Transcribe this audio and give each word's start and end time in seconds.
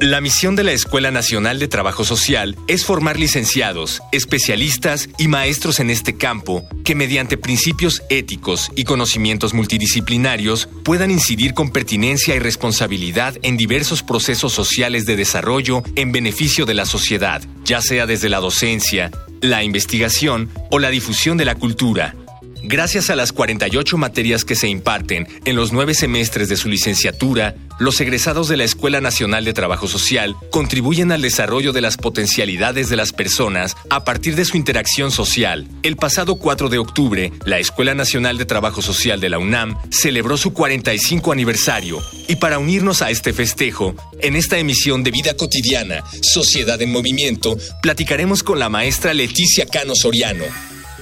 La 0.00 0.22
misión 0.22 0.56
de 0.56 0.64
la 0.64 0.72
Escuela 0.72 1.10
Nacional 1.10 1.58
de 1.58 1.68
Trabajo 1.68 2.04
Social 2.04 2.56
es 2.68 2.86
formar 2.86 3.18
licenciados, 3.18 4.00
especialistas 4.12 5.10
y 5.18 5.28
maestros 5.28 5.78
en 5.78 5.90
este 5.90 6.16
campo 6.16 6.66
que 6.84 6.94
mediante 6.94 7.36
principios 7.36 8.02
éticos 8.08 8.72
y 8.76 8.84
conocimientos 8.84 9.52
multidisciplinarios 9.52 10.70
puedan 10.84 11.10
incidir 11.10 11.52
con 11.52 11.70
pertinencia 11.70 12.34
y 12.34 12.38
responsabilidad 12.38 13.36
en 13.42 13.58
diversos 13.58 14.02
procesos 14.02 14.54
sociales 14.54 15.04
de 15.04 15.16
desarrollo 15.16 15.82
en 15.96 16.12
beneficio 16.12 16.64
de 16.64 16.72
la 16.72 16.86
sociedad, 16.86 17.42
ya 17.64 17.82
sea 17.82 18.06
desde 18.06 18.30
la 18.30 18.40
docencia, 18.40 19.10
la 19.42 19.64
investigación 19.64 20.48
o 20.70 20.78
la 20.78 20.88
difusión 20.88 21.36
de 21.36 21.44
la 21.44 21.56
cultura. 21.56 22.14
Gracias 22.62 23.08
a 23.08 23.16
las 23.16 23.32
48 23.32 23.96
materias 23.96 24.44
que 24.44 24.54
se 24.54 24.68
imparten 24.68 25.26
en 25.44 25.56
los 25.56 25.72
nueve 25.72 25.94
semestres 25.94 26.48
de 26.48 26.56
su 26.56 26.68
licenciatura, 26.68 27.54
los 27.78 28.00
egresados 28.00 28.48
de 28.48 28.58
la 28.58 28.64
Escuela 28.64 29.00
Nacional 29.00 29.44
de 29.44 29.54
Trabajo 29.54 29.88
Social 29.88 30.36
contribuyen 30.50 31.12
al 31.12 31.22
desarrollo 31.22 31.72
de 31.72 31.80
las 31.80 31.96
potencialidades 31.96 32.90
de 32.90 32.96
las 32.96 33.12
personas 33.12 33.76
a 33.88 34.04
partir 34.04 34.36
de 34.36 34.44
su 34.44 34.58
interacción 34.58 35.10
social. 35.10 35.66
El 35.82 35.96
pasado 35.96 36.36
4 36.36 36.68
de 36.68 36.78
octubre, 36.78 37.32
la 37.46 37.58
Escuela 37.58 37.94
Nacional 37.94 38.36
de 38.36 38.44
Trabajo 38.44 38.82
Social 38.82 39.20
de 39.20 39.30
la 39.30 39.38
UNAM 39.38 39.76
celebró 39.90 40.36
su 40.36 40.52
45 40.52 41.32
aniversario 41.32 41.98
y 42.28 42.36
para 42.36 42.58
unirnos 42.58 43.00
a 43.00 43.10
este 43.10 43.32
festejo, 43.32 43.94
en 44.20 44.36
esta 44.36 44.58
emisión 44.58 45.02
de 45.02 45.10
Vida 45.10 45.34
Cotidiana, 45.34 46.04
Sociedad 46.20 46.80
en 46.82 46.92
Movimiento, 46.92 47.56
platicaremos 47.80 48.42
con 48.42 48.58
la 48.58 48.68
maestra 48.68 49.14
Leticia 49.14 49.64
Cano 49.66 49.94
Soriano 49.94 50.44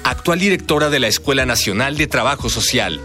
actual 0.04 0.38
directora 0.38 0.90
de 0.90 1.00
la 1.00 1.08
Escuela 1.08 1.46
Nacional 1.46 1.96
de 1.96 2.06
Trabajo 2.06 2.48
Social. 2.48 3.00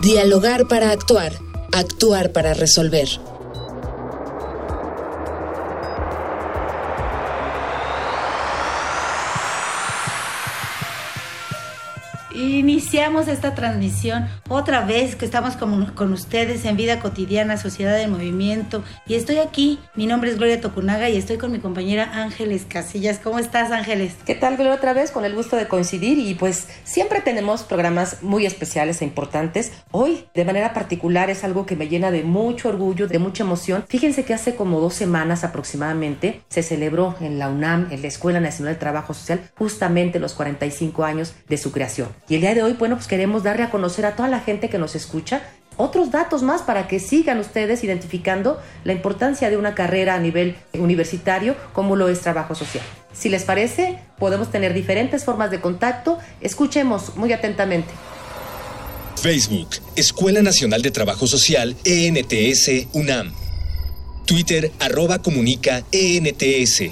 Dialogar 0.00 0.66
para 0.66 0.90
actuar, 0.90 1.32
actuar 1.72 2.32
para 2.32 2.54
resolver. 2.54 3.08
Iniciamos 12.42 13.28
esta 13.28 13.54
transmisión 13.54 14.26
otra 14.48 14.84
vez 14.84 15.14
que 15.14 15.24
estamos 15.24 15.56
con, 15.56 16.12
ustedes 16.12 16.64
en 16.64 16.76
Vida 16.76 16.98
Cotidiana, 16.98 17.56
Sociedad 17.56 17.96
del 17.96 18.10
Movimiento. 18.10 18.82
Y 19.06 19.14
estoy 19.14 19.38
aquí, 19.38 19.78
mi 19.94 20.06
nombre 20.06 20.30
es 20.30 20.38
Gloria 20.38 20.60
Tocunaga 20.60 21.08
y 21.08 21.16
estoy 21.16 21.38
con 21.38 21.52
mi 21.52 21.60
compañera 21.60 22.10
Ángeles 22.12 22.66
Casillas. 22.68 23.20
¿Cómo 23.20 23.38
estás 23.38 23.70
Ángeles? 23.70 24.14
¿Qué 24.26 24.34
tal 24.34 24.56
Gloria 24.56 24.74
otra 24.74 24.92
vez? 24.92 25.12
Con 25.12 25.24
el 25.24 25.36
gusto 25.36 25.54
de 25.54 25.68
coincidir 25.68 26.18
y 26.18 26.34
pues 26.34 26.66
siempre 26.82 27.20
tenemos 27.20 27.62
programas 27.62 28.24
muy 28.24 28.44
especiales 28.44 29.02
e 29.02 29.04
importantes. 29.04 29.70
Hoy 29.92 30.24
de 30.34 30.44
manera 30.44 30.74
particular 30.74 31.30
es 31.30 31.44
algo 31.44 31.64
que 31.64 31.76
me 31.76 31.88
llena 31.88 32.10
de 32.10 32.24
mucho 32.24 32.70
orgullo, 32.70 33.06
de 33.06 33.20
mucha 33.20 33.44
emoción. 33.44 33.84
Fíjense 33.88 34.24
que 34.24 34.34
hace 34.34 34.56
como 34.56 34.80
dos 34.80 34.94
semanas 34.94 35.44
aproximadamente 35.44 36.42
se 36.48 36.64
celebró 36.64 37.14
en 37.20 37.38
la 37.38 37.48
UNAM, 37.48 37.86
en 37.92 38.02
la 38.02 38.08
Escuela 38.08 38.40
Nacional 38.40 38.74
de 38.74 38.80
Trabajo 38.80 39.14
Social, 39.14 39.48
justamente 39.56 40.18
los 40.18 40.34
45 40.34 41.04
años 41.04 41.34
de 41.48 41.56
su 41.56 41.70
creación. 41.70 42.08
Y 42.32 42.36
el 42.36 42.40
día 42.40 42.54
de 42.54 42.62
hoy, 42.62 42.72
bueno, 42.72 42.96
pues 42.96 43.08
queremos 43.08 43.42
darle 43.42 43.62
a 43.62 43.68
conocer 43.68 44.06
a 44.06 44.16
toda 44.16 44.26
la 44.26 44.40
gente 44.40 44.70
que 44.70 44.78
nos 44.78 44.94
escucha 44.94 45.42
otros 45.76 46.10
datos 46.10 46.42
más 46.42 46.62
para 46.62 46.88
que 46.88 46.98
sigan 46.98 47.38
ustedes 47.38 47.84
identificando 47.84 48.58
la 48.84 48.94
importancia 48.94 49.50
de 49.50 49.58
una 49.58 49.74
carrera 49.74 50.14
a 50.14 50.18
nivel 50.18 50.56
universitario 50.72 51.54
como 51.74 51.94
lo 51.94 52.08
es 52.08 52.22
trabajo 52.22 52.54
social. 52.54 52.82
Si 53.12 53.28
les 53.28 53.42
parece, 53.42 53.98
podemos 54.18 54.50
tener 54.50 54.72
diferentes 54.72 55.26
formas 55.26 55.50
de 55.50 55.60
contacto. 55.60 56.18
Escuchemos 56.40 57.16
muy 57.16 57.34
atentamente. 57.34 57.92
Facebook, 59.20 59.68
Escuela 59.94 60.40
Nacional 60.40 60.80
de 60.80 60.90
Trabajo 60.90 61.26
Social, 61.26 61.76
ENTS, 61.84 62.86
UNAM. 62.94 63.34
Twitter, 64.24 64.72
arroba 64.80 65.18
comunica, 65.18 65.84
ENTS. 65.92 66.84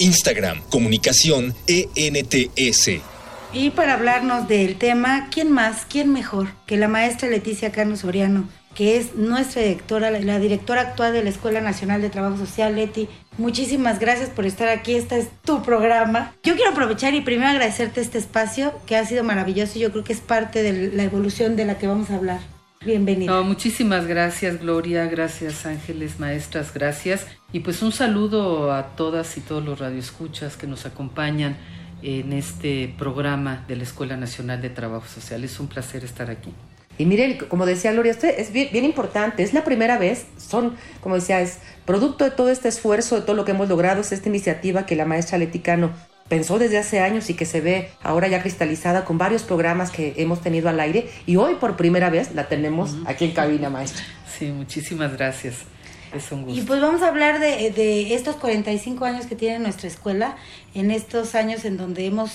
Instagram, 0.00 0.62
comunicación, 0.68 1.54
ENTS. 1.68 3.17
Y 3.52 3.70
para 3.70 3.94
hablarnos 3.94 4.46
del 4.46 4.76
tema, 4.76 5.28
¿quién 5.30 5.50
más, 5.50 5.86
quién 5.88 6.12
mejor 6.12 6.48
que 6.66 6.76
la 6.76 6.86
maestra 6.86 7.30
Leticia 7.30 7.72
Carlos 7.72 8.00
Soriano, 8.00 8.46
que 8.74 8.98
es 8.98 9.14
nuestra 9.14 9.62
directora, 9.62 10.10
la 10.10 10.38
directora 10.38 10.82
actual 10.82 11.14
de 11.14 11.24
la 11.24 11.30
Escuela 11.30 11.62
Nacional 11.62 12.02
de 12.02 12.10
Trabajo 12.10 12.36
Social, 12.36 12.76
Leti? 12.76 13.08
Muchísimas 13.38 14.00
gracias 14.00 14.28
por 14.28 14.44
estar 14.44 14.68
aquí, 14.68 14.94
este 14.94 15.18
es 15.18 15.30
tu 15.42 15.62
programa. 15.62 16.34
Yo 16.42 16.56
quiero 16.56 16.72
aprovechar 16.72 17.14
y 17.14 17.22
primero 17.22 17.48
agradecerte 17.48 18.02
este 18.02 18.18
espacio 18.18 18.74
que 18.84 18.96
ha 18.96 19.06
sido 19.06 19.24
maravilloso 19.24 19.78
y 19.78 19.82
yo 19.82 19.92
creo 19.92 20.04
que 20.04 20.12
es 20.12 20.20
parte 20.20 20.62
de 20.62 20.92
la 20.92 21.04
evolución 21.04 21.56
de 21.56 21.64
la 21.64 21.78
que 21.78 21.86
vamos 21.86 22.10
a 22.10 22.16
hablar. 22.16 22.40
Bienvenida. 22.84 23.32
No, 23.32 23.42
muchísimas 23.42 24.06
gracias 24.06 24.60
Gloria, 24.60 25.06
gracias 25.06 25.66
Ángeles, 25.66 26.20
maestras, 26.20 26.72
gracias. 26.72 27.26
Y 27.50 27.60
pues 27.60 27.82
un 27.82 27.92
saludo 27.92 28.72
a 28.72 28.94
todas 28.94 29.36
y 29.38 29.40
todos 29.40 29.64
los 29.64 29.78
radioescuchas 29.78 30.56
que 30.56 30.66
nos 30.66 30.84
acompañan 30.84 31.56
en 32.02 32.32
este 32.32 32.94
programa 32.98 33.64
de 33.68 33.76
la 33.76 33.82
Escuela 33.82 34.16
Nacional 34.16 34.60
de 34.62 34.70
Trabajo 34.70 35.06
Social. 35.06 35.44
Es 35.44 35.58
un 35.60 35.68
placer 35.68 36.04
estar 36.04 36.30
aquí. 36.30 36.52
Y 36.98 37.06
miren, 37.06 37.38
como 37.48 37.64
decía 37.64 37.92
Gloria, 37.92 38.10
esto 38.10 38.26
es 38.26 38.52
bien, 38.52 38.68
bien, 38.72 38.84
importante, 38.84 39.44
es 39.44 39.54
la 39.54 39.62
primera 39.62 39.98
vez, 39.98 40.26
son, 40.36 40.74
como 41.00 41.14
decía, 41.14 41.40
es 41.40 41.58
producto 41.84 42.24
de 42.24 42.32
todo 42.32 42.50
este 42.50 42.68
esfuerzo, 42.68 43.14
de 43.14 43.22
todo 43.22 43.36
lo 43.36 43.44
que 43.44 43.52
hemos 43.52 43.68
logrado, 43.68 44.00
es 44.00 44.10
esta 44.10 44.28
iniciativa 44.28 44.84
que 44.84 44.96
la 44.96 45.04
maestra 45.04 45.38
Leticano 45.38 45.92
pensó 46.28 46.58
desde 46.58 46.76
hace 46.76 47.00
años 47.00 47.30
y 47.30 47.34
que 47.34 47.46
se 47.46 47.60
ve 47.60 47.90
ahora 48.02 48.26
ya 48.26 48.42
cristalizada 48.42 49.04
con 49.04 49.16
varios 49.16 49.44
programas 49.44 49.92
que 49.92 50.14
hemos 50.16 50.40
tenido 50.40 50.68
al 50.68 50.80
aire 50.80 51.08
y 51.24 51.36
hoy 51.36 51.54
por 51.54 51.76
primera 51.76 52.10
vez 52.10 52.34
la 52.34 52.48
tenemos 52.48 52.96
aquí 53.06 53.26
en 53.26 53.30
cabina, 53.30 53.70
maestra. 53.70 54.02
Sí, 54.38 54.46
muchísimas 54.46 55.16
gracias. 55.16 55.64
Es 56.14 56.32
un 56.32 56.44
gusto. 56.44 56.60
Y 56.60 56.62
pues 56.64 56.80
vamos 56.80 57.02
a 57.02 57.08
hablar 57.08 57.40
de, 57.40 57.70
de, 57.70 58.14
estos 58.14 58.36
45 58.36 59.04
años 59.04 59.26
que 59.26 59.36
tiene 59.36 59.58
nuestra 59.58 59.88
escuela, 59.88 60.36
en 60.74 60.90
estos 60.90 61.34
años 61.34 61.64
en 61.64 61.76
donde 61.76 62.06
hemos, 62.06 62.32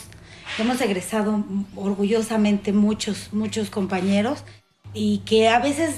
hemos 0.60 0.80
egresado 0.82 1.44
orgullosamente 1.76 2.74
muchos, 2.74 3.34
muchos 3.34 3.70
compañeros 3.70 4.44
y 4.94 5.20
que 5.20 5.50
a 5.50 5.60
veces 5.60 5.96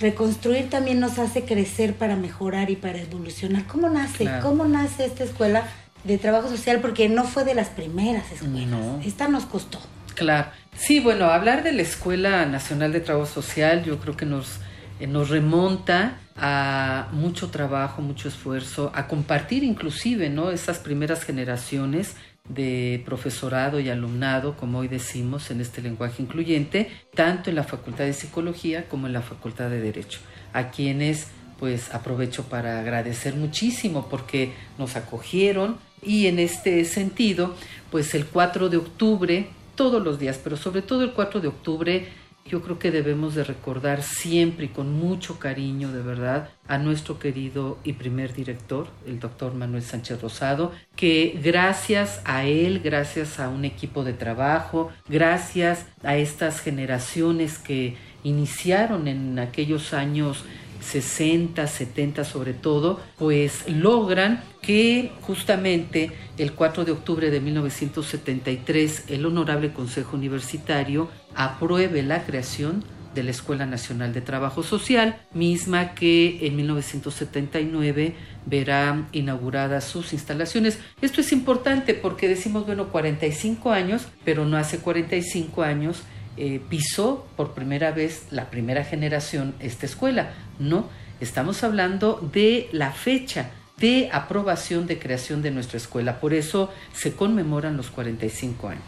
reconstruir 0.00 0.70
también 0.70 1.00
nos 1.00 1.18
hace 1.18 1.44
crecer 1.44 1.94
para 1.94 2.16
mejorar 2.16 2.70
y 2.70 2.76
para 2.76 3.00
evolucionar. 3.00 3.66
¿Cómo 3.66 3.88
nace? 3.88 4.28
¿Cómo 4.42 4.66
nace 4.66 5.06
esta 5.06 5.24
escuela 5.24 5.64
de 6.04 6.18
trabajo 6.18 6.48
social? 6.48 6.80
Porque 6.80 7.08
no 7.08 7.24
fue 7.24 7.44
de 7.44 7.54
las 7.54 7.68
primeras 7.68 8.30
escuelas. 8.32 9.04
Esta 9.04 9.28
nos 9.28 9.44
costó. 9.44 9.78
Claro. 10.14 10.48
Sí, 10.76 11.00
bueno, 11.00 11.26
hablar 11.26 11.62
de 11.62 11.72
la 11.72 11.82
Escuela 11.82 12.46
Nacional 12.46 12.92
de 12.92 13.00
Trabajo 13.00 13.26
Social 13.26 13.84
yo 13.84 13.98
creo 13.98 14.16
que 14.16 14.26
nos 14.26 14.58
nos 15.00 15.28
remonta 15.28 16.18
a 16.36 17.08
mucho 17.12 17.50
trabajo, 17.50 18.02
mucho 18.02 18.28
esfuerzo, 18.28 18.90
a 18.94 19.06
compartir 19.06 19.62
inclusive 19.62 20.30
¿no? 20.30 20.50
esas 20.50 20.78
primeras 20.78 21.24
generaciones 21.24 22.16
de 22.48 23.02
profesorado 23.06 23.80
y 23.80 23.88
alumnado, 23.88 24.56
como 24.56 24.80
hoy 24.80 24.88
decimos 24.88 25.50
en 25.50 25.60
este 25.60 25.80
lenguaje 25.80 26.22
incluyente, 26.22 26.90
tanto 27.14 27.50
en 27.50 27.56
la 27.56 27.64
Facultad 27.64 28.04
de 28.04 28.12
Psicología 28.12 28.86
como 28.88 29.06
en 29.06 29.14
la 29.14 29.22
Facultad 29.22 29.70
de 29.70 29.80
Derecho, 29.80 30.20
a 30.52 30.70
quienes 30.70 31.28
pues 31.58 31.94
aprovecho 31.94 32.44
para 32.44 32.80
agradecer 32.80 33.34
muchísimo 33.34 34.08
porque 34.10 34.52
nos 34.76 34.96
acogieron 34.96 35.78
y 36.02 36.26
en 36.26 36.38
este 36.38 36.84
sentido, 36.84 37.54
pues 37.90 38.14
el 38.14 38.26
4 38.26 38.68
de 38.68 38.76
octubre, 38.76 39.48
todos 39.74 40.02
los 40.02 40.18
días, 40.18 40.38
pero 40.42 40.56
sobre 40.56 40.82
todo 40.82 41.02
el 41.02 41.12
4 41.12 41.40
de 41.40 41.48
octubre, 41.48 42.08
yo 42.46 42.62
creo 42.62 42.78
que 42.78 42.90
debemos 42.90 43.34
de 43.34 43.44
recordar 43.44 44.02
siempre 44.02 44.66
y 44.66 44.68
con 44.68 44.92
mucho 44.92 45.38
cariño, 45.38 45.92
de 45.92 46.02
verdad, 46.02 46.50
a 46.68 46.78
nuestro 46.78 47.18
querido 47.18 47.78
y 47.84 47.94
primer 47.94 48.34
director, 48.34 48.88
el 49.06 49.18
doctor 49.18 49.54
Manuel 49.54 49.82
Sánchez 49.82 50.20
Rosado, 50.20 50.72
que 50.94 51.40
gracias 51.42 52.20
a 52.24 52.44
él, 52.44 52.80
gracias 52.84 53.40
a 53.40 53.48
un 53.48 53.64
equipo 53.64 54.04
de 54.04 54.12
trabajo, 54.12 54.90
gracias 55.08 55.86
a 56.02 56.16
estas 56.16 56.60
generaciones 56.60 57.58
que 57.58 57.96
iniciaron 58.24 59.08
en 59.08 59.38
aquellos 59.38 59.94
años 59.94 60.44
60, 60.84 61.66
70 61.66 62.24
sobre 62.24 62.52
todo, 62.52 63.00
pues 63.18 63.68
logran 63.68 64.42
que 64.62 65.12
justamente 65.22 66.12
el 66.38 66.52
4 66.52 66.84
de 66.84 66.92
octubre 66.92 67.30
de 67.30 67.40
1973 67.40 69.04
el 69.08 69.26
Honorable 69.26 69.72
Consejo 69.72 70.16
Universitario 70.16 71.08
apruebe 71.34 72.02
la 72.02 72.24
creación 72.24 72.84
de 73.14 73.22
la 73.22 73.30
Escuela 73.30 73.64
Nacional 73.64 74.12
de 74.12 74.20
Trabajo 74.20 74.62
Social, 74.62 75.16
misma 75.32 75.94
que 75.94 76.46
en 76.46 76.56
1979 76.56 78.14
verá 78.44 79.06
inauguradas 79.12 79.84
sus 79.84 80.12
instalaciones. 80.12 80.78
Esto 81.00 81.20
es 81.20 81.32
importante 81.32 81.94
porque 81.94 82.28
decimos, 82.28 82.66
bueno, 82.66 82.88
45 82.88 83.70
años, 83.70 84.06
pero 84.24 84.44
no 84.44 84.56
hace 84.56 84.78
45 84.78 85.62
años 85.62 86.02
eh, 86.36 86.60
pisó 86.68 87.26
por 87.36 87.54
primera 87.54 87.92
vez 87.92 88.26
la 88.30 88.50
primera 88.50 88.84
generación 88.84 89.54
esta 89.60 89.86
escuela. 89.86 90.32
No, 90.58 90.88
estamos 91.20 91.62
hablando 91.64 92.20
de 92.32 92.68
la 92.72 92.92
fecha 92.92 93.50
de 93.76 94.08
aprobación 94.12 94.86
de 94.86 94.98
creación 94.98 95.42
de 95.42 95.50
nuestra 95.50 95.78
escuela. 95.78 96.20
Por 96.20 96.34
eso 96.34 96.70
se 96.92 97.12
conmemoran 97.12 97.76
los 97.76 97.90
45 97.90 98.68
años. 98.68 98.84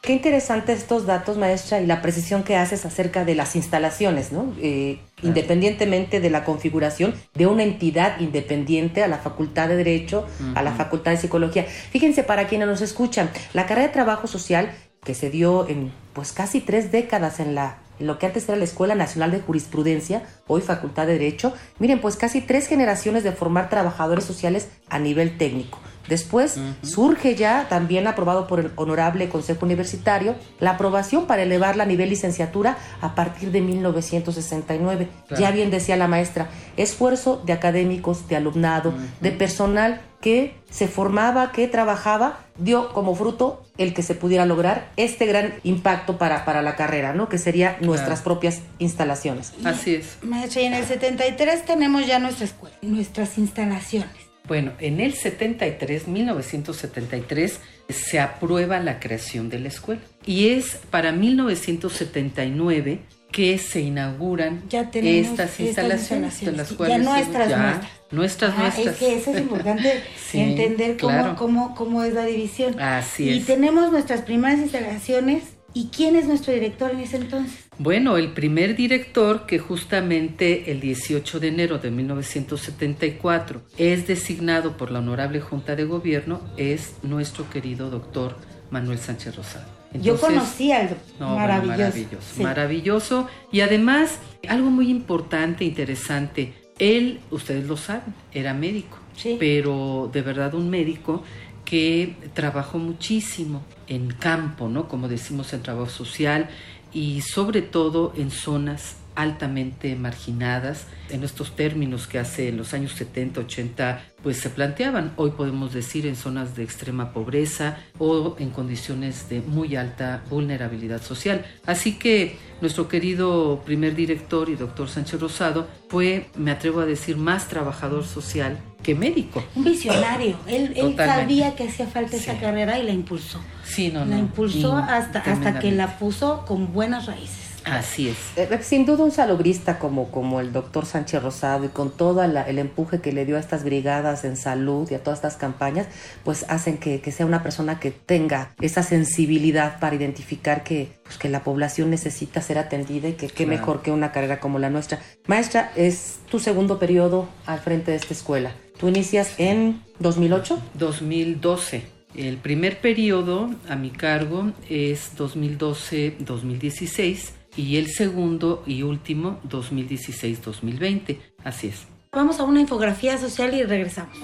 Qué 0.00 0.12
interesante 0.12 0.72
estos 0.72 1.06
datos, 1.06 1.36
maestra, 1.36 1.80
y 1.80 1.86
la 1.86 2.00
precisión 2.00 2.44
que 2.44 2.56
haces 2.56 2.86
acerca 2.86 3.24
de 3.24 3.34
las 3.34 3.56
instalaciones, 3.56 4.32
¿no? 4.32 4.54
Eh, 4.62 5.00
independientemente 5.22 6.20
de 6.20 6.30
la 6.30 6.44
configuración 6.44 7.14
de 7.34 7.46
una 7.46 7.64
entidad 7.64 8.18
independiente 8.20 9.02
a 9.02 9.08
la 9.08 9.18
Facultad 9.18 9.68
de 9.68 9.76
Derecho, 9.76 10.24
a 10.54 10.62
la 10.62 10.72
Facultad 10.72 11.10
de 11.10 11.16
Psicología. 11.18 11.64
Fíjense, 11.64 12.22
para 12.22 12.46
quienes 12.46 12.68
nos 12.68 12.80
escuchan, 12.80 13.28
la 13.52 13.66
carrera 13.66 13.88
de 13.88 13.92
Trabajo 13.92 14.28
Social, 14.28 14.72
que 15.08 15.14
se 15.14 15.30
dio 15.30 15.66
en 15.66 15.90
pues 16.12 16.32
casi 16.32 16.60
tres 16.60 16.92
décadas 16.92 17.40
en 17.40 17.54
la 17.54 17.78
lo 17.98 18.18
que 18.18 18.26
antes 18.26 18.46
era 18.46 18.58
la 18.58 18.64
Escuela 18.64 18.94
Nacional 18.94 19.30
de 19.30 19.40
Jurisprudencia, 19.40 20.22
hoy 20.46 20.60
Facultad 20.60 21.06
de 21.06 21.14
Derecho, 21.14 21.54
miren, 21.78 21.98
pues 22.02 22.16
casi 22.16 22.42
tres 22.42 22.66
generaciones 22.66 23.24
de 23.24 23.32
formar 23.32 23.70
trabajadores 23.70 24.24
sociales 24.24 24.68
a 24.90 24.98
nivel 24.98 25.38
técnico. 25.38 25.78
Después 26.08 26.58
surge 26.82 27.34
ya, 27.34 27.66
también 27.68 28.06
aprobado 28.06 28.46
por 28.46 28.60
el 28.60 28.72
Honorable 28.76 29.28
Consejo 29.28 29.66
Universitario, 29.66 30.34
la 30.60 30.72
aprobación 30.72 31.26
para 31.26 31.42
elevarla 31.42 31.84
a 31.84 31.86
nivel 31.86 32.08
licenciatura 32.08 32.78
a 33.00 33.14
partir 33.14 33.50
de 33.50 33.60
1969. 33.60 35.08
Ya 35.38 35.50
bien 35.50 35.70
decía 35.70 35.96
la 35.96 36.08
maestra, 36.08 36.48
esfuerzo 36.76 37.42
de 37.44 37.52
académicos, 37.52 38.28
de 38.28 38.36
alumnado, 38.36 38.94
de 39.20 39.30
personal 39.32 40.00
que 40.20 40.56
se 40.70 40.88
formaba, 40.88 41.52
que 41.52 41.68
trabajaba, 41.68 42.40
dio 42.58 42.92
como 42.92 43.14
fruto 43.14 43.62
el 43.78 43.94
que 43.94 44.02
se 44.02 44.14
pudiera 44.14 44.46
lograr 44.46 44.90
este 44.96 45.26
gran 45.26 45.54
impacto 45.62 46.18
para, 46.18 46.44
para 46.44 46.62
la 46.62 46.74
carrera, 46.74 47.14
¿no? 47.14 47.28
Que 47.28 47.38
sería 47.38 47.78
nuestras 47.80 48.22
propias 48.22 48.62
instalaciones. 48.78 49.52
Así 49.64 49.94
es. 49.94 50.18
Maestra, 50.22 50.62
y 50.62 50.64
en 50.66 50.74
el 50.74 50.84
73 50.84 51.64
tenemos 51.64 52.06
ya 52.06 52.18
nuestra 52.18 52.46
escuela, 52.46 52.76
nuestras 52.82 53.38
instalaciones. 53.38 54.27
Bueno, 54.48 54.72
en 54.80 55.00
el 55.00 55.12
73, 55.12 56.08
1973, 56.08 57.60
se 57.90 58.18
aprueba 58.18 58.80
la 58.80 58.98
creación 58.98 59.50
de 59.50 59.60
la 59.60 59.68
escuela. 59.68 60.00
Y 60.24 60.48
es 60.48 60.78
para 60.90 61.12
1979 61.12 63.00
que 63.30 63.58
se 63.58 63.82
inauguran 63.82 64.62
estas 64.70 65.60
instalaciones, 65.60 66.40
de 66.40 66.52
las 66.52 66.72
cuales 66.72 66.96
ya 66.96 67.04
nuestras, 67.04 67.48
ya, 67.50 67.80
nuestras, 68.10 68.54
ah, 68.56 68.62
nuestras. 68.62 68.86
Es 68.86 68.96
que 68.96 69.16
eso 69.16 69.30
es 69.32 69.40
importante 69.42 70.02
entender 70.32 70.96
cómo, 70.96 71.12
claro. 71.12 71.36
cómo, 71.36 71.74
cómo 71.74 72.02
es 72.02 72.14
la 72.14 72.24
división. 72.24 72.80
Así 72.80 73.24
y 73.24 73.38
es. 73.38 73.46
tenemos 73.46 73.92
nuestras 73.92 74.22
primeras 74.22 74.60
instalaciones. 74.60 75.57
¿Y 75.78 75.90
quién 75.96 76.16
es 76.16 76.26
nuestro 76.26 76.52
director 76.52 76.90
en 76.90 76.98
ese 76.98 77.18
entonces? 77.18 77.68
Bueno, 77.78 78.16
el 78.16 78.32
primer 78.32 78.74
director 78.74 79.46
que 79.46 79.60
justamente 79.60 80.72
el 80.72 80.80
18 80.80 81.38
de 81.38 81.46
enero 81.46 81.78
de 81.78 81.92
1974 81.92 83.62
es 83.76 84.08
designado 84.08 84.76
por 84.76 84.90
la 84.90 84.98
Honorable 84.98 85.40
Junta 85.40 85.76
de 85.76 85.84
Gobierno 85.84 86.40
es 86.56 86.94
nuestro 87.04 87.48
querido 87.48 87.90
doctor 87.90 88.34
Manuel 88.72 88.98
Sánchez 88.98 89.36
Rosado. 89.36 89.66
Yo 90.02 90.18
conocí 90.18 90.72
al 90.72 90.88
doctor. 90.88 91.20
No, 91.20 91.36
maravilloso. 91.36 91.68
Bueno, 91.68 91.78
maravilloso, 91.78 92.26
sí. 92.34 92.42
maravilloso. 92.42 93.28
Y 93.52 93.60
además, 93.60 94.18
algo 94.48 94.70
muy 94.70 94.90
importante, 94.90 95.62
interesante, 95.64 96.54
él, 96.80 97.20
ustedes 97.30 97.68
lo 97.68 97.76
saben, 97.76 98.14
era 98.32 98.52
médico, 98.52 98.98
Sí. 99.16 99.36
pero 99.38 100.10
de 100.12 100.22
verdad 100.22 100.54
un 100.54 100.70
médico 100.70 101.22
que 101.68 102.16
trabajó 102.32 102.78
muchísimo 102.78 103.62
en 103.88 104.08
campo, 104.08 104.70
¿no? 104.70 104.88
Como 104.88 105.06
decimos 105.06 105.52
en 105.52 105.62
trabajo 105.62 105.90
social 105.90 106.48
y 106.94 107.20
sobre 107.20 107.60
todo 107.60 108.14
en 108.16 108.30
zonas 108.30 108.96
altamente 109.14 109.94
marginadas, 109.94 110.86
en 111.10 111.24
estos 111.24 111.54
términos 111.56 112.06
que 112.06 112.18
hace 112.18 112.48
en 112.48 112.56
los 112.56 112.72
años 112.72 112.92
70, 112.92 113.40
80, 113.40 114.02
pues 114.22 114.38
se 114.38 114.48
planteaban, 114.48 115.12
hoy 115.16 115.32
podemos 115.32 115.74
decir 115.74 116.06
en 116.06 116.16
zonas 116.16 116.56
de 116.56 116.62
extrema 116.62 117.12
pobreza 117.12 117.76
o 117.98 118.36
en 118.38 118.48
condiciones 118.48 119.28
de 119.28 119.42
muy 119.42 119.76
alta 119.76 120.24
vulnerabilidad 120.30 121.02
social. 121.02 121.44
Así 121.66 121.98
que 121.98 122.38
nuestro 122.62 122.88
querido 122.88 123.60
primer 123.66 123.94
director 123.94 124.48
y 124.48 124.54
doctor 124.54 124.88
Sánchez 124.88 125.20
Rosado 125.20 125.68
fue, 125.90 126.30
me 126.36 126.50
atrevo 126.50 126.80
a 126.80 126.86
decir, 126.86 127.18
más 127.18 127.48
trabajador 127.48 128.06
social 128.06 128.58
que 128.82 128.94
médico. 128.94 129.42
Un 129.54 129.64
visionario. 129.64 130.36
Él, 130.46 130.72
él 130.76 130.96
sabía 130.96 131.54
que 131.54 131.68
hacía 131.68 131.86
falta 131.86 132.16
esa 132.16 132.38
carrera 132.38 132.78
y 132.78 132.84
la 132.84 132.92
impulsó. 132.92 133.40
Sí, 133.64 133.90
no, 133.92 134.04
no. 134.04 134.12
la 134.12 134.18
impulsó 134.18 134.78
y 134.78 134.90
hasta, 134.90 135.20
hasta 135.20 135.58
que 135.58 135.72
la 135.72 135.98
puso 135.98 136.44
con 136.46 136.72
buenas 136.72 137.06
raíces. 137.06 137.47
Así 137.70 138.08
es. 138.08 138.16
Eh, 138.36 138.58
Sin 138.62 138.86
duda 138.86 139.04
un 139.04 139.10
salobrista 139.10 139.78
como, 139.78 140.10
como 140.10 140.40
el 140.40 140.52
doctor 140.52 140.86
Sánchez 140.86 141.22
Rosado 141.22 141.64
y 141.64 141.68
con 141.68 141.90
todo 141.90 142.26
la- 142.26 142.42
el 142.42 142.58
empuje 142.58 143.00
que 143.00 143.12
le 143.12 143.24
dio 143.24 143.36
a 143.36 143.40
estas 143.40 143.64
brigadas 143.64 144.24
en 144.24 144.36
salud 144.36 144.90
y 144.90 144.94
a 144.94 145.02
todas 145.02 145.18
estas 145.18 145.36
campañas, 145.36 145.86
pues 146.24 146.44
hacen 146.48 146.78
que, 146.78 147.00
que 147.00 147.12
sea 147.12 147.26
una 147.26 147.42
persona 147.42 147.78
que 147.80 147.90
tenga 147.90 148.54
esa 148.60 148.82
sensibilidad 148.82 149.78
para 149.80 149.96
identificar 149.96 150.64
que, 150.64 150.88
pues, 151.04 151.18
que 151.18 151.28
la 151.28 151.42
población 151.44 151.90
necesita 151.90 152.40
ser 152.40 152.58
atendida 152.58 153.08
y 153.08 153.12
que 153.14 153.26
qué 153.28 153.44
Claro. 153.44 153.50
mejor 153.60 153.82
que 153.82 153.90
una 153.90 154.12
carrera 154.12 154.40
como 154.40 154.58
la 154.58 154.70
nuestra. 154.70 155.00
Maestra, 155.26 155.70
es 155.76 156.18
tu 156.30 156.38
segundo 156.38 156.78
periodo 156.78 157.28
al 157.46 157.58
frente 157.58 157.90
de 157.90 157.96
esta 157.98 158.14
escuela. 158.14 158.52
Tú 158.78 158.88
inicias 158.88 159.34
en 159.38 159.82
2008. 159.98 160.58
2012. 160.74 161.82
El 162.14 162.38
primer 162.38 162.80
periodo 162.80 163.50
a 163.68 163.76
mi 163.76 163.90
cargo 163.90 164.52
es 164.68 165.12
2012-2016 165.16 167.32
y 167.58 167.76
el 167.76 167.88
segundo 167.88 168.62
y 168.66 168.82
último 168.82 169.40
2016-2020. 169.48 171.18
Así 171.42 171.66
es. 171.66 171.86
Vamos 172.12 172.38
a 172.38 172.44
una 172.44 172.60
infografía 172.60 173.18
social 173.18 173.52
y 173.52 173.64
regresamos. 173.64 174.16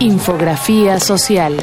Infografía 0.00 0.98
social. 0.98 1.56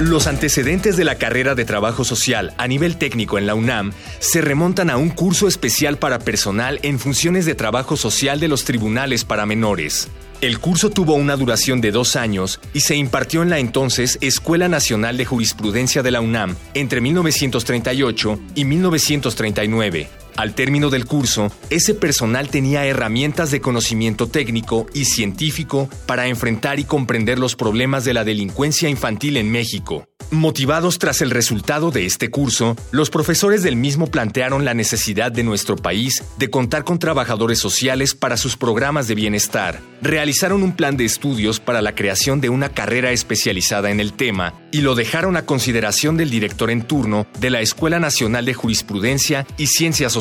Los 0.00 0.26
antecedentes 0.26 0.96
de 0.96 1.04
la 1.04 1.16
carrera 1.16 1.54
de 1.54 1.66
trabajo 1.66 2.04
social 2.04 2.54
a 2.56 2.66
nivel 2.66 2.96
técnico 2.96 3.36
en 3.36 3.46
la 3.46 3.54
UNAM 3.54 3.92
se 4.18 4.40
remontan 4.40 4.88
a 4.88 4.96
un 4.96 5.10
curso 5.10 5.46
especial 5.46 5.98
para 5.98 6.18
personal 6.18 6.80
en 6.82 6.98
funciones 6.98 7.44
de 7.44 7.54
trabajo 7.54 7.98
social 7.98 8.40
de 8.40 8.48
los 8.48 8.64
tribunales 8.64 9.26
para 9.26 9.44
menores. 9.44 10.08
El 10.40 10.58
curso 10.58 10.88
tuvo 10.88 11.16
una 11.16 11.36
duración 11.36 11.82
de 11.82 11.90
dos 11.90 12.16
años 12.16 12.60
y 12.72 12.80
se 12.80 12.96
impartió 12.96 13.42
en 13.42 13.50
la 13.50 13.58
entonces 13.58 14.16
Escuela 14.22 14.68
Nacional 14.68 15.18
de 15.18 15.26
Jurisprudencia 15.26 16.02
de 16.02 16.10
la 16.10 16.22
UNAM 16.22 16.56
entre 16.72 17.02
1938 17.02 18.40
y 18.54 18.64
1939. 18.64 20.08
Al 20.36 20.54
término 20.54 20.90
del 20.90 21.06
curso, 21.06 21.50
ese 21.70 21.94
personal 21.94 22.48
tenía 22.48 22.86
herramientas 22.86 23.50
de 23.50 23.60
conocimiento 23.60 24.26
técnico 24.26 24.86
y 24.94 25.04
científico 25.04 25.88
para 26.06 26.26
enfrentar 26.26 26.80
y 26.80 26.84
comprender 26.84 27.38
los 27.38 27.56
problemas 27.56 28.04
de 28.04 28.14
la 28.14 28.24
delincuencia 28.24 28.88
infantil 28.88 29.36
en 29.36 29.50
México. 29.50 30.06
Motivados 30.30 31.00
tras 31.00 31.22
el 31.22 31.30
resultado 31.32 31.90
de 31.90 32.06
este 32.06 32.30
curso, 32.30 32.76
los 32.92 33.10
profesores 33.10 33.64
del 33.64 33.74
mismo 33.74 34.06
plantearon 34.06 34.64
la 34.64 34.74
necesidad 34.74 35.32
de 35.32 35.42
nuestro 35.42 35.74
país 35.74 36.22
de 36.38 36.50
contar 36.50 36.84
con 36.84 37.00
trabajadores 37.00 37.58
sociales 37.58 38.14
para 38.14 38.36
sus 38.36 38.56
programas 38.56 39.08
de 39.08 39.16
bienestar. 39.16 39.80
Realizaron 40.02 40.62
un 40.62 40.76
plan 40.76 40.96
de 40.96 41.04
estudios 41.04 41.58
para 41.58 41.82
la 41.82 41.96
creación 41.96 42.40
de 42.40 42.48
una 42.48 42.68
carrera 42.68 43.10
especializada 43.10 43.90
en 43.90 43.98
el 43.98 44.12
tema 44.12 44.54
y 44.70 44.82
lo 44.82 44.94
dejaron 44.94 45.36
a 45.36 45.46
consideración 45.46 46.16
del 46.16 46.30
director 46.30 46.70
en 46.70 46.82
turno 46.82 47.26
de 47.40 47.50
la 47.50 47.60
Escuela 47.60 47.98
Nacional 47.98 48.44
de 48.44 48.54
Jurisprudencia 48.54 49.48
y 49.58 49.66
Ciencias 49.66 50.12
Sociales. 50.12 50.19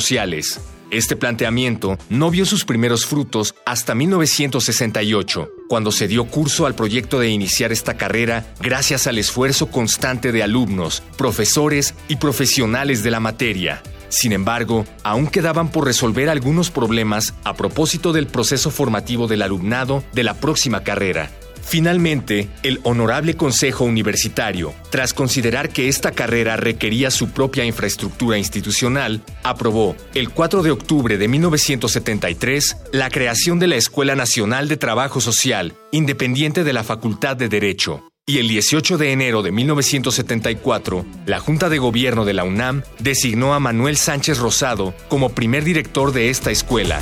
Este 0.91 1.15
planteamiento 1.15 1.97
no 2.09 2.31
vio 2.31 2.45
sus 2.45 2.65
primeros 2.65 3.05
frutos 3.05 3.53
hasta 3.65 3.93
1968, 3.93 5.51
cuando 5.67 5.91
se 5.91 6.07
dio 6.07 6.25
curso 6.25 6.65
al 6.65 6.73
proyecto 6.73 7.19
de 7.19 7.29
iniciar 7.29 7.71
esta 7.71 7.95
carrera 7.95 8.53
gracias 8.59 9.05
al 9.05 9.19
esfuerzo 9.19 9.69
constante 9.69 10.31
de 10.31 10.41
alumnos, 10.41 11.03
profesores 11.15 11.93
y 12.07 12.15
profesionales 12.15 13.03
de 13.03 13.11
la 13.11 13.19
materia. 13.19 13.83
Sin 14.09 14.31
embargo, 14.31 14.85
aún 15.03 15.27
quedaban 15.27 15.69
por 15.69 15.85
resolver 15.85 16.29
algunos 16.29 16.71
problemas 16.71 17.35
a 17.43 17.55
propósito 17.55 18.11
del 18.11 18.25
proceso 18.25 18.71
formativo 18.71 19.27
del 19.27 19.43
alumnado 19.43 20.03
de 20.13 20.23
la 20.23 20.33
próxima 20.33 20.83
carrera. 20.83 21.29
Finalmente, 21.69 22.49
el 22.63 22.79
Honorable 22.81 23.35
Consejo 23.35 23.83
Universitario, 23.83 24.73
tras 24.89 25.13
considerar 25.13 25.69
que 25.69 25.87
esta 25.87 26.13
carrera 26.13 26.57
requería 26.57 27.11
su 27.11 27.29
propia 27.29 27.63
infraestructura 27.63 28.39
institucional, 28.39 29.21
aprobó, 29.43 29.95
el 30.15 30.31
4 30.31 30.63
de 30.63 30.71
octubre 30.71 31.19
de 31.19 31.27
1973, 31.27 32.75
la 32.91 33.11
creación 33.11 33.59
de 33.59 33.67
la 33.67 33.75
Escuela 33.75 34.15
Nacional 34.15 34.67
de 34.67 34.77
Trabajo 34.77 35.21
Social, 35.21 35.75
independiente 35.91 36.63
de 36.63 36.73
la 36.73 36.83
Facultad 36.83 37.37
de 37.37 37.49
Derecho. 37.49 38.03
y 38.25 38.37
el 38.37 38.47
18 38.47 38.99
de 38.99 39.11
enero 39.11 39.41
de 39.41 39.51
1974, 39.51 41.03
la 41.25 41.39
Junta 41.39 41.67
de 41.67 41.79
Gobierno 41.79 42.25
de 42.25 42.33
la 42.33 42.43
UNAM 42.43 42.83
designó 42.99 43.55
a 43.55 43.59
Manuel 43.59 43.97
Sánchez 43.97 44.37
Rosado 44.37 44.93
como 45.07 45.29
primer 45.29 45.63
director 45.63 46.13
de 46.13 46.29
esta 46.29 46.51
escuela. 46.51 47.01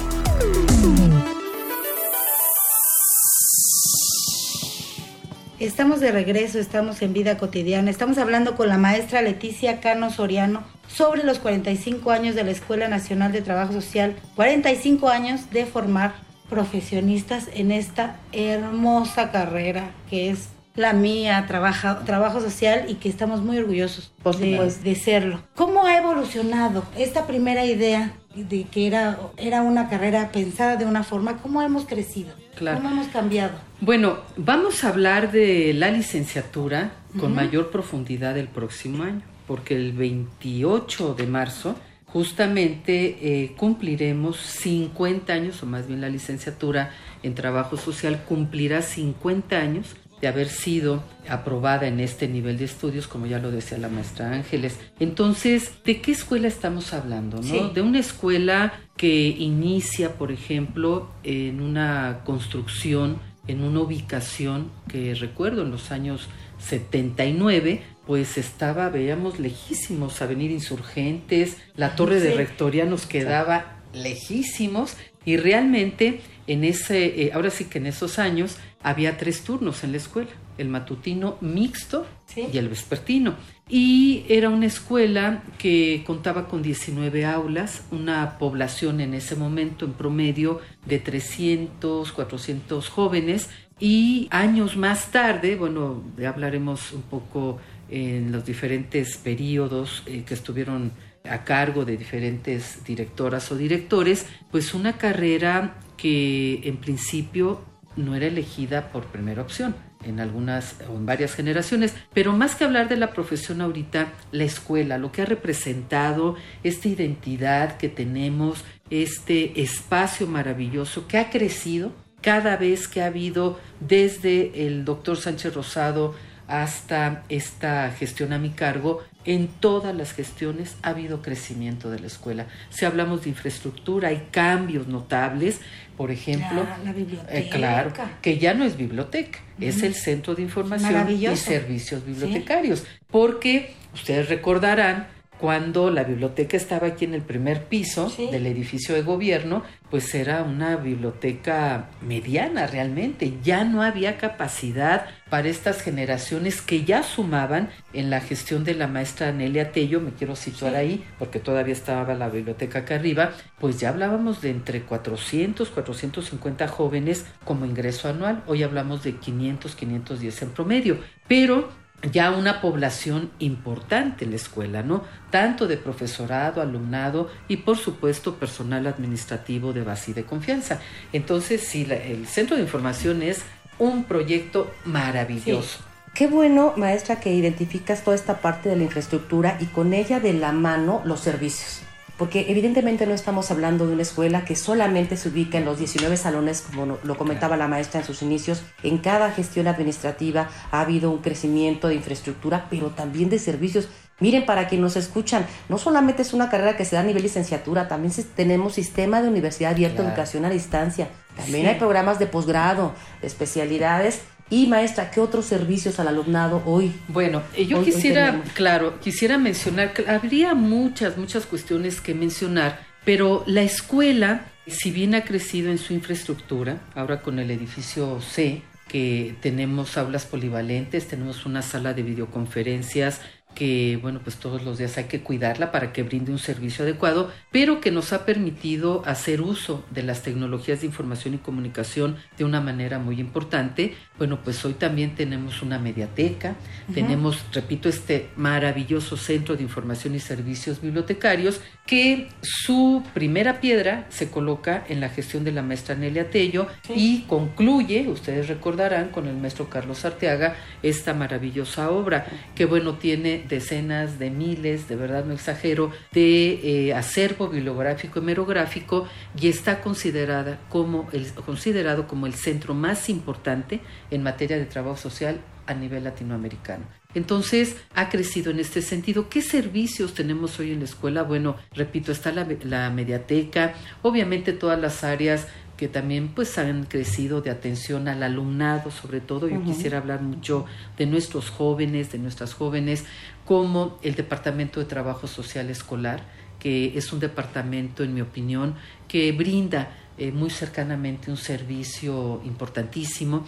Estamos 5.60 6.00
de 6.02 6.12
regreso, 6.12 6.60
estamos 6.60 7.02
en 7.02 7.14
vida 7.14 7.40
cotidiana. 7.40 7.90
Estamos 7.90 8.20
hablando 8.20 8.56
con 8.56 8.70
la 8.70 8.78
maestra 8.78 9.24
Leticia 9.24 9.80
Cano 9.80 10.12
Soriano 10.12 10.64
sobre 10.88 11.24
los 11.24 11.40
45 11.40 12.12
años 12.12 12.36
de 12.36 12.44
la 12.44 12.52
Escuela 12.52 12.88
Nacional 12.88 13.32
de 13.32 13.42
Trabajo 13.42 13.74
Social, 13.74 14.16
45 14.36 15.10
años 15.10 15.50
de 15.50 15.66
formar 15.66 16.14
profesionistas 16.48 17.50
en 17.56 17.72
esta 17.72 18.18
hermosa 18.34 19.32
carrera 19.32 19.90
que 20.12 20.30
es 20.30 20.50
la 20.76 20.94
mía, 20.94 21.44
trabaja, 21.48 22.06
trabajo 22.06 22.40
social 22.40 22.86
y 22.88 22.96
que 22.96 23.10
estamos 23.10 23.42
muy 23.42 23.58
orgullosos 23.58 24.14
de, 24.40 24.72
de, 24.84 24.96
serlo. 24.96 25.42
¿Cómo 25.56 25.77
evolucionado 26.18 26.84
esta 26.98 27.28
primera 27.28 27.66
idea 27.66 28.14
de 28.36 28.64
que 28.66 28.88
era, 28.88 29.20
era 29.38 29.62
una 29.62 29.90
carrera 29.90 30.32
pensada 30.32 30.76
de 30.76 30.86
una 30.86 31.04
forma? 31.04 31.38
¿Cómo 31.38 31.62
hemos 31.62 31.86
crecido? 31.86 32.34
¿Cómo 32.58 32.90
hemos 32.90 33.08
cambiado? 33.08 33.54
Bueno, 33.82 34.18
vamos 34.36 34.84
a 34.84 34.90
hablar 34.90 35.32
de 35.32 35.74
la 35.74 35.92
licenciatura 35.92 36.92
con 37.20 37.34
mayor 37.34 37.70
profundidad 37.70 38.38
el 38.38 38.48
próximo 38.48 39.04
año, 39.04 39.22
porque 39.48 39.76
el 39.76 39.92
28 39.94 41.14
de 41.14 41.28
marzo 41.28 41.76
justamente 42.06 43.18
eh, 43.22 43.54
cumpliremos 43.56 44.38
50 44.38 45.34
años, 45.34 45.62
o 45.62 45.66
más 45.66 45.88
bien 45.88 46.02
la 46.02 46.10
licenciatura 46.10 46.92
en 47.22 47.36
trabajo 47.36 47.78
social 47.78 48.24
cumplirá 48.28 48.82
50 48.82 49.56
años 49.56 49.96
de 50.22 50.28
haber 50.28 50.50
sido 50.50 51.04
aprobada 51.30 51.88
en 51.88 52.00
este 52.00 52.28
nivel 52.28 52.58
de 52.58 52.66
estudios, 52.66 53.08
como 53.08 53.28
ya 53.28 53.40
lo 53.40 53.52
decía 53.52 53.78
la 53.78 53.90
maestra 53.90 54.32
Ángeles. 54.32 54.80
Entonces, 55.00 55.72
¿de 55.84 56.02
qué 56.02 56.12
escuela 56.12 56.48
estamos 56.48 56.94
hablando? 56.94 57.42
¿no? 57.42 57.70
De 57.70 57.82
una 57.82 58.00
escuela 58.00 58.74
que 58.96 59.28
inicia, 59.28 60.14
por 60.18 60.32
ejemplo, 60.32 61.10
en 61.24 61.62
una 61.62 62.22
construcción, 62.26 63.20
en 63.48 63.64
una 63.64 63.82
ubicación 63.82 64.72
que 64.88 65.14
recuerdo 65.14 65.62
en 65.62 65.72
los 65.72 65.92
años 65.92 66.28
79, 66.60 67.84
pues 68.08 68.38
estaba, 68.38 68.90
veíamos, 68.90 69.40
lejísimos, 69.40 70.22
Avenida 70.22 70.54
Insurgentes, 70.54 71.58
la 71.76 71.96
torre 71.96 72.20
de 72.20 72.34
rectoría 72.34 72.86
nos 72.86 73.06
quedaba 73.06 73.77
lejísimos 74.04 74.96
y 75.26 75.38
realmente 75.38 76.22
en 76.48 76.64
ese, 76.64 77.24
eh, 77.24 77.32
ahora 77.34 77.50
sí 77.50 77.66
que 77.66 77.80
en 77.80 77.88
esos 77.88 78.20
años 78.20 78.58
había 78.82 79.18
tres 79.18 79.42
turnos 79.42 79.84
en 79.84 79.92
la 79.92 79.98
escuela, 79.98 80.30
el 80.58 80.70
matutino 80.70 81.38
mixto 81.42 82.06
y 82.36 82.58
el 82.58 82.70
vespertino. 82.70 83.36
Y 83.70 84.24
era 84.30 84.50
una 84.50 84.66
escuela 84.66 85.44
que 85.58 86.04
contaba 86.08 86.48
con 86.48 86.62
19 86.62 87.26
aulas, 87.26 87.84
una 87.92 88.38
población 88.38 89.02
en 89.02 89.14
ese 89.14 89.36
momento 89.36 89.86
en 89.86 89.94
promedio 89.94 90.62
de 90.86 91.00
300, 91.00 92.12
400 92.14 92.88
jóvenes 92.88 93.50
y 93.80 94.28
años 94.32 94.78
más 94.78 95.12
tarde, 95.12 95.56
bueno, 95.56 96.04
hablaremos 96.26 96.94
un 96.94 97.04
poco 97.04 97.60
en 97.90 98.32
los 98.32 98.46
diferentes 98.46 99.18
periodos 99.18 100.04
eh, 100.08 100.24
que 100.26 100.34
estuvieron 100.34 100.92
a 101.24 101.44
cargo 101.44 101.86
de 101.86 101.98
diferentes 101.98 102.84
directoras 102.84 103.52
o 103.52 103.58
directores, 103.58 104.26
pues 104.52 104.74
una 104.74 104.98
carrera 104.98 105.76
que 105.98 106.62
en 106.64 106.78
principio 106.78 107.62
no 107.96 108.16
era 108.16 108.28
elegida 108.28 108.90
por 108.92 109.06
primera 109.06 109.42
opción 109.42 109.76
en 110.04 110.20
algunas 110.20 110.76
o 110.90 110.96
en 110.96 111.06
varias 111.06 111.34
generaciones, 111.34 111.94
pero 112.14 112.32
más 112.32 112.56
que 112.56 112.64
hablar 112.64 112.88
de 112.88 112.98
la 112.98 113.12
profesión 113.14 113.62
ahorita, 113.62 114.14
la 114.32 114.44
escuela, 114.44 114.98
lo 114.98 115.12
que 115.12 115.24
ha 115.24 115.26
representado 115.26 116.36
esta 116.64 116.88
identidad 116.88 117.78
que 117.78 117.90
tenemos, 117.90 118.64
este 118.90 119.62
espacio 119.62 120.28
maravilloso 120.28 121.08
que 121.08 121.18
ha 121.18 121.30
crecido 121.30 121.92
cada 122.22 122.58
vez 122.58 122.88
que 122.88 123.02
ha 123.02 123.08
habido 123.08 123.60
desde 123.80 124.68
el 124.68 124.86
doctor 124.86 125.18
Sánchez 125.18 125.54
Rosado 125.54 126.16
hasta 126.48 127.24
esta 127.30 127.92
gestión 127.92 128.34
a 128.34 128.40
mi 128.40 128.50
cargo, 128.50 129.04
en 129.26 129.48
todas 129.48 129.94
las 129.94 130.14
gestiones 130.14 130.78
ha 130.82 130.90
habido 130.90 131.22
crecimiento 131.22 131.92
de 131.92 132.00
la 132.00 132.08
escuela. 132.08 132.48
Si 132.70 132.86
hablamos 132.86 133.24
de 133.24 133.30
infraestructura, 133.30 134.10
hay 134.10 134.28
cambios 134.32 134.88
notables, 134.88 135.60
por 135.98 136.12
ejemplo, 136.12 136.66
la, 136.86 136.94
biblioteca. 136.94 137.38
Eh, 137.38 137.50
claro, 137.50 137.92
que 138.22 138.38
ya 138.38 138.54
no 138.54 138.64
es 138.64 138.78
biblioteca, 138.78 139.40
es 139.60 139.84
el 139.84 139.94
centro 139.94 140.36
de 140.36 140.44
información 140.44 141.12
y 141.12 141.36
servicios 141.36 142.06
bibliotecarios, 142.06 142.86
porque 143.12 143.74
ustedes 143.94 144.30
recordarán 144.30 145.08
cuando 145.40 145.92
la 145.92 146.04
biblioteca 146.04 146.58
estaba 146.58 146.88
aquí 146.88 147.06
en 147.06 147.14
el 147.14 147.22
primer 147.22 147.66
piso 147.66 148.12
del 148.32 148.48
edificio 148.48 148.96
de 148.96 149.02
gobierno, 149.04 149.64
pues 149.90 150.14
era 150.16 150.44
una 150.44 150.78
biblioteca 150.78 151.90
mediana 152.02 152.66
realmente. 152.68 153.34
Ya 153.44 153.64
no 153.64 153.84
había 153.84 154.18
capacidad 154.18 155.06
para 155.30 155.50
estas 155.50 155.82
generaciones 155.82 156.62
que 156.62 156.86
ya 156.86 157.04
sumaban 157.04 157.70
en 157.94 158.10
la 158.10 158.22
gestión 158.22 158.64
de 158.64 158.74
la 158.76 158.88
maestra 158.88 159.32
Nelia 159.32 159.72
Tello, 159.72 160.00
me 160.00 160.12
quiero 160.12 160.36
situar 160.36 160.76
ahí 160.76 161.06
porque 161.20 161.40
todavía 161.40 161.74
estaba 161.74 162.14
la 162.14 162.30
biblioteca 162.30 162.80
acá 162.80 162.96
arriba, 162.96 163.32
pues 163.60 163.80
ya 163.80 163.90
hablábamos 163.90 164.42
de 164.42 164.52
entre 164.52 164.82
400, 164.84 165.70
450 165.70 166.68
jóvenes 166.68 167.26
como 167.44 167.66
ingreso 167.66 168.10
anual. 168.10 168.44
Hoy 168.48 168.64
hablamos 168.64 169.04
de 169.04 169.16
500, 169.16 169.76
510 169.76 170.42
en 170.42 170.50
promedio. 170.50 170.98
Pero 171.28 171.70
ya 172.12 172.32
una 172.32 172.62
población 172.62 173.32
importante 173.40 174.26
en 174.26 174.32
la 174.32 174.36
escuela, 174.38 174.84
¿no? 174.84 175.04
Tanto 175.32 175.68
de 175.68 175.78
profesorado, 175.78 176.62
alumnado 176.62 177.30
y 177.48 177.58
por 177.58 177.78
supuesto 177.78 178.36
personal 178.36 178.86
administrativo 178.86 179.74
de 179.74 179.84
base 179.84 180.12
y 180.12 180.14
de 180.14 180.24
confianza. 180.24 180.80
Entonces, 181.12 181.62
sí, 181.62 181.88
el 181.90 182.28
Centro 182.28 182.56
de 182.56 182.62
Información 182.62 183.24
es 183.24 183.44
un 183.80 184.04
proyecto 184.04 184.72
maravilloso. 184.86 185.80
Qué 186.14 186.28
bueno, 186.28 186.74
maestra, 186.78 187.20
que 187.20 187.34
identificas 187.34 188.04
toda 188.04 188.16
esta 188.16 188.42
parte 188.42 188.70
de 188.70 188.76
la 188.76 188.84
infraestructura 188.84 189.58
y 189.60 189.66
con 189.66 189.94
ella 189.94 190.20
de 190.20 190.34
la 190.34 190.52
mano 190.52 191.02
los 191.06 191.20
servicios 191.20 191.82
porque 192.18 192.48
evidentemente 192.50 193.06
no 193.06 193.14
estamos 193.14 193.52
hablando 193.52 193.86
de 193.86 193.94
una 193.94 194.02
escuela 194.02 194.44
que 194.44 194.56
solamente 194.56 195.18
se 195.18 195.30
ubica 195.30 195.58
en 195.60 195.66
los 195.66 195.78
19 195.78 196.18
salones, 196.18 196.62
como 196.62 196.98
lo 197.04 197.18
comentaba 197.18 197.58
la 197.58 197.68
maestra 197.68 198.00
en 198.00 198.06
sus 198.06 198.24
inicios. 198.24 198.64
En 198.82 198.98
cada 198.98 199.32
gestión 199.32 199.68
administrativa 199.68 200.50
ha 200.72 200.82
habido 200.82 201.12
un 201.12 201.20
crecimiento 201.20 201.88
de 201.88 201.96
infraestructura, 201.96 202.68
pero 202.70 202.90
también 202.90 203.30
de 203.30 203.38
servicios. 203.38 203.88
Miren, 204.20 204.46
para 204.46 204.68
quienes 204.68 204.84
nos 204.84 204.96
escuchan, 204.96 205.46
no 205.70 205.78
solamente 205.78 206.24
es 206.24 206.34
una 206.34 206.50
carrera 206.50 206.76
que 206.76 206.86
se 206.86 206.96
da 206.96 207.02
a 207.02 207.06
nivel 207.06 207.22
licenciatura, 207.22 207.88
también 207.88 208.14
tenemos 208.36 208.74
sistema 208.74 209.22
de 209.22 209.30
universidad 209.30 209.72
abierta, 209.74 210.04
educación 210.04 210.44
a 210.46 210.50
distancia. 210.50 211.10
También 211.36 211.68
hay 211.68 211.76
programas 211.76 212.18
de 212.18 212.26
posgrado, 212.26 212.94
de 213.22 213.28
especialidades 213.28 214.22
y 214.50 214.68
maestra, 214.68 215.12
¿qué 215.12 215.20
otros 215.20 215.46
servicios 215.46 216.00
al 216.00 216.08
alumnado 216.08 216.64
hoy? 216.66 216.94
Bueno, 217.10 217.44
eh, 217.54 217.66
yo 217.66 217.84
quisiera, 217.84 218.42
claro, 218.54 219.00
quisiera 219.00 219.38
mencionar 219.38 219.94
que 219.94 220.10
habría 220.10 220.56
muchas, 220.56 221.18
muchas 221.18 221.46
cuestiones 221.46 222.00
que 222.00 222.14
mencionar, 222.14 222.80
pero 223.04 223.44
la 223.46 223.62
escuela, 223.62 224.46
si 224.66 224.92
bien 224.92 225.16
ha 225.16 225.24
crecido 225.26 225.70
en 225.70 225.78
su 225.78 225.94
infraestructura, 225.94 226.78
ahora 226.96 227.22
con 227.22 227.40
el 227.40 227.52
edificio 227.52 228.22
C, 228.22 228.62
que 228.88 229.36
tenemos 229.42 229.98
aulas 229.98 230.26
polivalentes, 230.26 231.08
tenemos 231.08 231.46
una 231.46 231.62
sala 231.62 231.94
de 231.94 232.04
videoconferencias, 232.04 233.20
que 233.58 233.98
bueno, 234.00 234.20
pues 234.24 234.36
todos 234.36 234.64
los 234.64 234.78
días 234.78 235.00
hay 235.00 235.06
que 235.06 235.22
cuidarla 235.22 235.72
para 235.72 235.92
que 235.92 236.04
brinde 236.04 236.32
un 236.32 236.38
servicio 236.38 236.84
adecuado, 236.84 237.32
pero 237.52 237.82
que 237.82 237.90
nos 237.90 238.14
ha 238.14 238.24
permitido 238.24 239.02
hacer 239.08 239.42
uso 239.42 239.84
de 239.90 240.04
las 240.04 240.22
tecnologías 240.22 240.82
de 240.82 240.86
información 240.86 241.34
y 241.34 241.38
comunicación 241.40 242.18
de 242.38 242.44
una 242.44 242.62
manera 242.62 243.00
muy 243.00 243.20
importante. 243.20 243.96
Bueno, 244.20 244.42
pues 244.44 244.64
hoy 244.64 244.74
también 244.74 245.16
tenemos 245.16 245.64
una 245.64 245.80
mediateca, 245.80 246.56
tenemos, 246.94 247.44
repito, 247.52 247.90
este 247.90 248.30
maravilloso 248.36 249.18
centro 249.18 249.56
de 249.56 249.64
información 249.64 250.14
y 250.14 250.20
servicios 250.20 250.80
bibliotecarios 250.80 251.60
que 251.88 252.30
su 252.42 253.02
primera 253.16 253.60
piedra 253.60 254.06
se 254.10 254.30
coloca 254.30 254.86
en 254.88 255.00
la 255.00 255.10
gestión 255.10 255.44
de 255.44 255.52
la 255.52 255.64
maestra 255.64 255.96
Nelia 255.96 256.30
Tello 256.30 256.68
y 256.94 257.22
concluye, 257.22 258.08
ustedes 258.08 258.50
recordarán, 258.50 259.10
con 259.10 259.26
el 259.26 259.38
maestro 259.38 259.70
Carlos 259.70 260.06
Arteaga, 260.06 260.58
esta 260.84 261.16
maravillosa 261.16 261.90
obra 261.90 262.28
que 262.54 262.66
bueno, 262.66 262.96
tiene 262.96 263.47
decenas 263.48 264.20
de 264.20 264.30
miles, 264.30 264.88
de 264.88 264.96
verdad 264.96 265.26
no 265.26 265.34
exagero, 265.34 265.92
de 266.12 266.88
eh, 266.88 266.94
acervo 266.94 267.48
bibliográfico 267.48 268.20
y 268.20 268.22
merográfico 268.24 269.08
y 269.40 269.48
está 269.48 269.82
considerada 269.82 270.60
como 270.70 271.08
el, 271.12 271.32
considerado 271.34 272.08
como 272.08 272.26
el 272.26 272.34
centro 272.34 272.74
más 272.74 273.10
importante 273.10 273.82
en 274.12 274.24
materia 274.24 274.58
de 274.58 274.66
trabajo 274.66 274.98
social 274.98 275.40
a 275.66 275.74
nivel 275.74 276.04
latinoamericano. 276.04 276.86
Entonces, 277.14 277.78
ha 277.96 278.10
crecido 278.10 278.52
en 278.52 278.60
este 278.60 278.82
sentido. 278.82 279.28
¿Qué 279.30 279.42
servicios 279.42 280.14
tenemos 280.14 280.60
hoy 280.60 280.72
en 280.72 280.80
la 280.80 280.86
escuela? 280.86 281.24
Bueno, 281.24 281.56
repito, 281.74 282.12
está 282.12 282.32
la, 282.32 282.48
la 282.64 282.90
mediateca, 282.90 283.74
obviamente 284.04 284.54
todas 284.54 284.80
las 284.80 285.04
áreas 285.04 285.48
que 285.78 285.88
también 285.88 286.30
pues 286.30 286.58
han 286.58 286.86
crecido 286.86 287.42
de 287.42 287.52
atención 287.52 288.08
al 288.08 288.24
alumnado, 288.24 288.90
sobre 288.90 289.22
todo. 289.22 289.48
Yo 289.48 289.64
quisiera 289.64 290.00
hablar 290.00 290.22
mucho 290.22 290.66
de 290.98 291.06
nuestros 291.06 291.52
jóvenes, 291.52 292.12
de 292.12 292.18
nuestras 292.18 292.56
jóvenes, 292.56 293.06
como 293.46 294.00
el 294.02 294.16
Departamento 294.16 294.80
de 294.80 294.88
Trabajo 294.88 295.28
Social 295.28 295.70
Escolar, 295.70 296.24
que 296.60 296.98
es 296.98 297.14
un 297.14 297.20
departamento, 297.20 298.04
en 298.04 298.16
mi 298.16 298.22
opinión, 298.22 298.76
que 299.08 299.32
brinda 299.32 299.96
eh, 300.18 300.32
muy 300.32 300.50
cercanamente 300.50 301.30
un 301.30 301.38
servicio 301.38 302.42
importantísimo. 302.44 303.46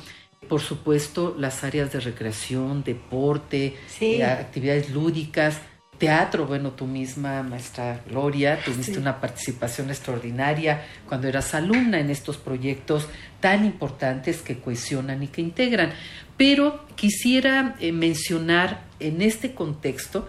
Por 0.48 0.62
supuesto, 0.62 1.36
las 1.38 1.64
áreas 1.64 1.92
de 1.92 2.00
recreación, 2.00 2.84
deporte, 2.84 3.76
eh, 4.00 4.24
actividades 4.24 4.92
lúdicas, 4.92 5.62
teatro, 6.00 6.48
bueno, 6.48 6.72
tú 6.72 6.88
misma, 6.88 7.44
maestra 7.44 8.02
Gloria, 8.08 8.60
tuviste 8.64 8.98
una 8.98 9.20
participación 9.20 9.90
extraordinaria 9.90 10.86
cuando 11.08 11.28
eras 11.28 11.54
alumna 11.54 12.00
en 12.00 12.10
estos 12.10 12.38
proyectos 12.38 13.08
tan 13.42 13.66
importantes 13.66 14.42
que 14.42 14.60
cohesionan 14.60 15.22
y 15.22 15.28
que 15.28 15.42
integran. 15.42 15.92
Pero 16.38 16.88
quisiera 16.96 17.76
eh, 17.80 17.92
mencionar 17.92 18.86
en 19.00 19.22
este 19.22 19.54
contexto, 19.54 20.26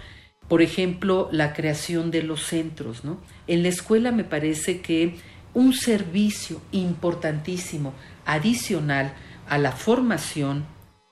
por 0.49 0.61
ejemplo, 0.61 1.29
la 1.31 1.53
creación 1.53 2.11
de 2.11 2.25
los 2.25 2.45
centros, 2.45 3.05
¿no? 3.05 3.21
En 3.47 3.62
la 3.62 3.69
escuela 3.69 4.11
me 4.11 4.25
parece 4.25 4.81
que 4.81 5.15
un 5.55 5.73
servicio 5.73 6.61
importantísimo, 6.73 7.95
adicional 8.27 9.12
a 9.49 9.59
la 9.59 9.73
formación, 9.73 10.65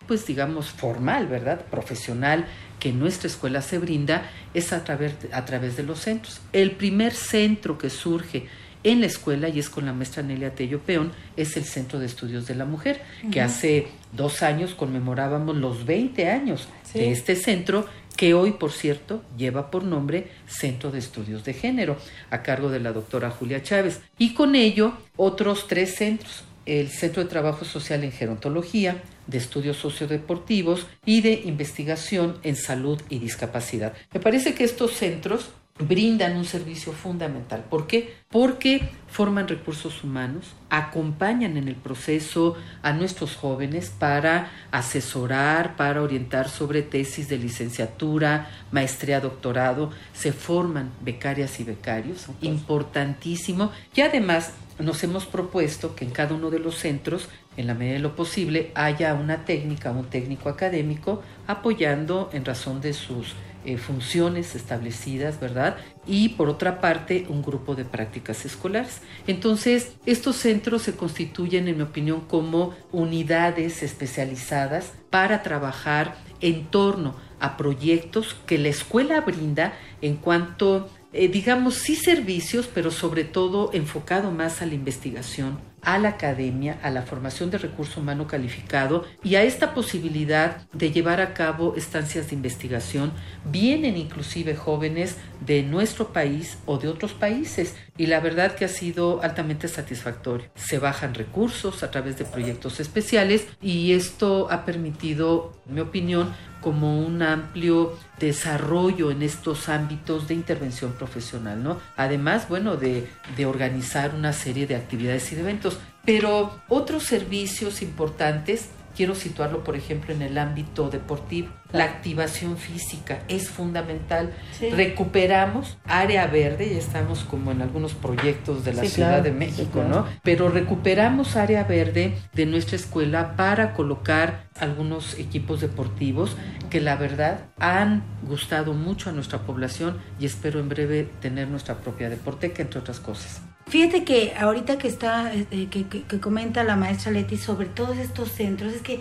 pues 0.09 0.27
digamos 0.27 0.71
formal, 0.71 1.29
¿verdad? 1.29 1.61
Profesional, 1.71 2.47
que 2.81 2.93
nuestra 2.93 3.29
escuela 3.29 3.63
se 3.63 3.79
brinda 3.79 4.29
es 4.55 4.73
a 4.73 4.83
través, 4.83 5.15
a 5.33 5.45
través 5.45 5.77
de 5.77 5.85
los 5.85 6.01
centros. 6.01 6.41
El 6.53 6.73
primer 6.73 7.13
centro 7.13 7.79
que 7.79 7.91
surge 7.91 8.49
en 8.85 9.01
la 9.01 9.07
escuela, 9.07 9.49
y 9.49 9.59
es 9.59 9.71
con 9.71 9.87
la 9.87 9.93
maestra 9.93 10.23
Nelia 10.23 10.55
Tello 10.55 10.81
Peón, 10.81 11.13
es 11.37 11.57
el 11.57 11.65
Centro 11.65 11.99
de 11.99 12.07
Estudios 12.07 12.47
de 12.47 12.55
la 12.55 12.65
Mujer, 12.65 13.03
que 13.31 13.41
hace 13.41 13.89
dos 14.13 14.43
años 14.43 14.75
conmemorábamos 14.75 15.57
los 15.57 15.85
20 15.85 16.31
años 16.31 16.69
de 16.95 17.11
este 17.11 17.37
centro, 17.37 17.87
que 18.17 18.35
hoy, 18.35 18.53
por 18.53 18.73
cierto, 18.73 19.23
lleva 19.37 19.71
por 19.71 19.85
nombre 19.85 20.29
Centro 20.47 20.91
de 20.91 20.99
Estudios 20.99 21.45
de 21.45 21.55
Género, 21.55 21.99
a 22.31 22.43
cargo 22.43 22.71
de 22.71 22.81
la 22.81 22.93
doctora 22.93 23.31
Julia 23.31 23.63
Chávez. 23.63 24.01
Y 24.17 24.35
con 24.35 24.55
ello, 24.55 24.93
otros 25.17 25.67
tres 25.69 25.97
centros, 25.97 26.45
el 26.69 26.91
Centro 26.91 27.23
de 27.23 27.31
Trabajo 27.31 27.65
Social 27.65 28.05
en 28.05 28.13
Gerontología, 28.13 29.03
de 29.27 29.39
Estudios 29.39 29.79
Sociodeportivos 29.79 30.87
y 31.07 31.23
de 31.23 31.43
Investigación 31.47 32.39
en 32.43 32.57
Salud 32.57 33.01
y 33.09 33.19
Discapacidad. 33.19 33.95
Me 34.13 34.21
parece 34.21 34.55
que 34.55 34.65
estos 34.65 34.93
centros 34.93 35.51
brindan 35.79 36.37
un 36.37 36.45
servicio 36.45 36.93
fundamental. 36.93 37.65
¿Por 37.71 37.87
qué? 37.87 38.17
Porque 38.31 38.89
forman 39.07 39.49
recursos 39.49 40.03
humanos, 40.03 40.55
acompañan 40.71 41.57
en 41.57 41.69
el 41.69 41.77
proceso 41.77 42.57
a 42.83 42.93
nuestros 42.93 43.37
jóvenes 43.37 43.91
para 43.91 44.51
asesorar, 44.71 45.77
para 45.77 46.03
orientar 46.03 46.49
sobre 46.49 46.83
tesis 46.83 47.29
de 47.29 47.39
licenciatura, 47.39 48.51
maestría, 48.73 49.21
doctorado, 49.21 49.91
se 50.13 50.33
forman 50.33 50.91
becarias 51.01 51.61
y 51.61 51.65
becarios, 51.65 52.27
importantísimo, 52.43 53.71
y 53.95 54.01
además 54.01 54.53
nos 54.79 55.03
hemos 55.03 55.27
propuesto 55.27 55.95
que 55.95 56.05
en 56.05 56.11
cada 56.11 56.35
uno 56.35 56.51
de 56.51 56.59
los 56.59 56.77
centros, 56.77 57.29
en 57.57 57.67
la 57.67 57.75
medida 57.75 57.95
de 57.95 58.01
lo 58.01 58.15
posible, 58.15 58.71
haya 58.75 59.15
una 59.15 59.45
técnica, 59.45 59.91
un 59.91 60.07
técnico 60.07 60.49
académico 60.49 61.23
apoyando 61.47 62.31
en 62.33 62.45
razón 62.45 62.81
de 62.81 62.93
sus 62.93 63.35
eh, 63.65 63.77
funciones 63.77 64.55
establecidas, 64.55 65.41
¿verdad? 65.41 65.77
Y 66.07 66.31
por 66.31 66.49
otra 66.49 66.81
parte, 66.81 67.27
un 67.29 67.43
grupo 67.43 67.75
de 67.75 67.85
prácticas 67.85 68.45
escolares. 68.47 69.03
Entonces, 69.27 69.97
estos 70.07 70.37
centros 70.37 70.83
se 70.83 70.95
constituyen, 70.95 71.67
en 71.67 71.77
mi 71.77 71.83
opinión, 71.83 72.21
como 72.23 72.75
unidades 72.93 73.83
especializadas 73.83 74.93
para 75.11 75.43
trabajar 75.43 76.17
en 76.41 76.67
torno 76.67 77.17
a 77.41 77.57
proyectos 77.57 78.37
que 78.47 78.59
la 78.59 78.69
escuela 78.69 79.21
brinda 79.21 79.73
en 80.03 80.17
cuanto 80.17 80.89
eh, 81.13 81.29
digamos, 81.29 81.75
sí 81.75 81.97
servicios, 81.97 82.69
pero 82.73 82.91
sobre 82.91 83.25
todo 83.25 83.71
enfocado 83.73 84.31
más 84.31 84.61
a 84.61 84.67
la 84.67 84.75
investigación, 84.75 85.59
a 85.81 85.99
la 85.99 86.11
academia, 86.11 86.79
a 86.83 86.91
la 86.91 87.03
formación 87.03 87.51
de 87.51 87.57
recurso 87.57 88.01
humano 88.01 88.27
calificado 88.27 89.07
y 89.23 89.37
a 89.37 89.43
esta 89.43 89.73
posibilidad 89.75 90.69
de 90.73 90.91
llevar 90.91 91.21
a 91.21 91.33
cabo 91.33 91.77
estancias 91.77 92.29
de 92.29 92.37
investigación. 92.37 93.13
Vienen 93.51 93.97
inclusive 93.97 94.55
jóvenes 94.55 95.17
de 95.41 95.63
nuestro 95.63 96.13
país 96.13 96.59
o 96.67 96.79
de 96.79 96.89
otros 96.89 97.13
países 97.13 97.75
y 97.97 98.07
la 98.07 98.21
verdad 98.21 98.55
que 98.55 98.67
ha 98.67 98.69
sido 98.69 99.23
altamente 99.23 99.67
satisfactorio. 99.69 100.49
Se 100.57 100.79
bajan 100.79 101.15
recursos 101.15 101.83
a 101.83 101.91
través 101.91 102.19
de 102.19 102.27
proyectos 102.27 102.81
especiales 102.81 103.47
y 103.63 103.93
esto 103.93 104.49
ha 104.51 104.67
permitido, 104.67 105.55
en 105.69 105.75
mi 105.77 105.81
opinión, 105.81 106.35
como 106.61 107.01
un 107.01 107.23
amplio 107.23 107.97
desarrollo 108.19 109.11
en 109.11 109.23
estos 109.23 109.69
ámbitos 109.69 110.29
de 110.29 110.35
intervención 110.35 110.93
profesional, 110.93 111.63
¿no? 111.63 111.81
Además, 111.97 112.49
bueno, 112.49 112.77
de, 112.77 113.09
de 113.37 113.47
organizar 113.47 114.15
una 114.15 114.33
serie 114.33 114.67
de 114.67 114.77
actividades 114.77 115.31
y 115.33 115.35
de 115.35 115.43
eventos. 115.43 115.79
Pero 116.05 116.61
otros 116.69 117.05
servicios 117.05 117.83
importantes 117.83 118.71
quiero 118.99 119.15
situarlo, 119.15 119.63
por 119.63 119.77
ejemplo, 119.77 120.13
en 120.13 120.23
el 120.23 120.37
ámbito 120.37 120.91
deportivo. 120.91 121.51
La 121.71 121.85
activación 121.85 122.57
física 122.57 123.21
es 123.29 123.49
fundamental. 123.49 124.35
Recuperamos 124.73 125.79
área 125.85 126.27
verde, 126.27 126.69
ya 126.69 126.79
estamos 126.79 127.21
como 127.21 127.53
en 127.53 127.63
algunos 127.63 127.95
proyectos 127.95 128.65
de 128.65 128.73
la 128.73 128.83
Ciudad 128.83 129.23
de 129.23 129.31
México, 129.31 129.85
¿no? 129.89 130.05
Pero 130.25 130.49
recuperamos 130.49 131.37
área 131.37 131.63
verde 131.63 132.19
de 132.35 132.47
nuestra 132.47 132.75
escuela 132.75 133.37
para 133.37 133.73
colocar 133.73 134.49
algunos 134.59 135.17
equipos 135.17 135.61
deportivos 135.61 136.37
que 136.69 136.81
la 136.81 136.97
verdad 136.97 137.43
han 137.61 138.03
gustado 138.25 138.73
mucho 138.73 139.11
a 139.11 139.13
nuestra 139.13 139.43
población 139.43 139.99
y 140.19 140.27
espero 140.27 140.59
en 140.59 140.69
breve 140.69 141.09
tener 141.21 141.47
nuestra 141.47 141.77
propia 141.77 142.11
deporteca, 142.11 142.63
entre 142.63 142.81
otras 142.81 142.99
cosas. 142.99 143.43
Fíjate 143.69 144.03
que 144.03 144.35
ahorita 144.39 144.79
que 144.79 144.89
está, 144.89 145.31
eh, 145.35 145.69
que, 145.71 145.87
que, 145.87 146.21
comenta 146.21 146.65
la 146.65 146.75
maestra 146.75 147.13
Leti 147.13 147.37
sobre 147.37 147.67
todos 147.67 147.99
estos 147.99 148.33
centros, 148.33 148.73
es 148.73 148.81
que 148.81 149.01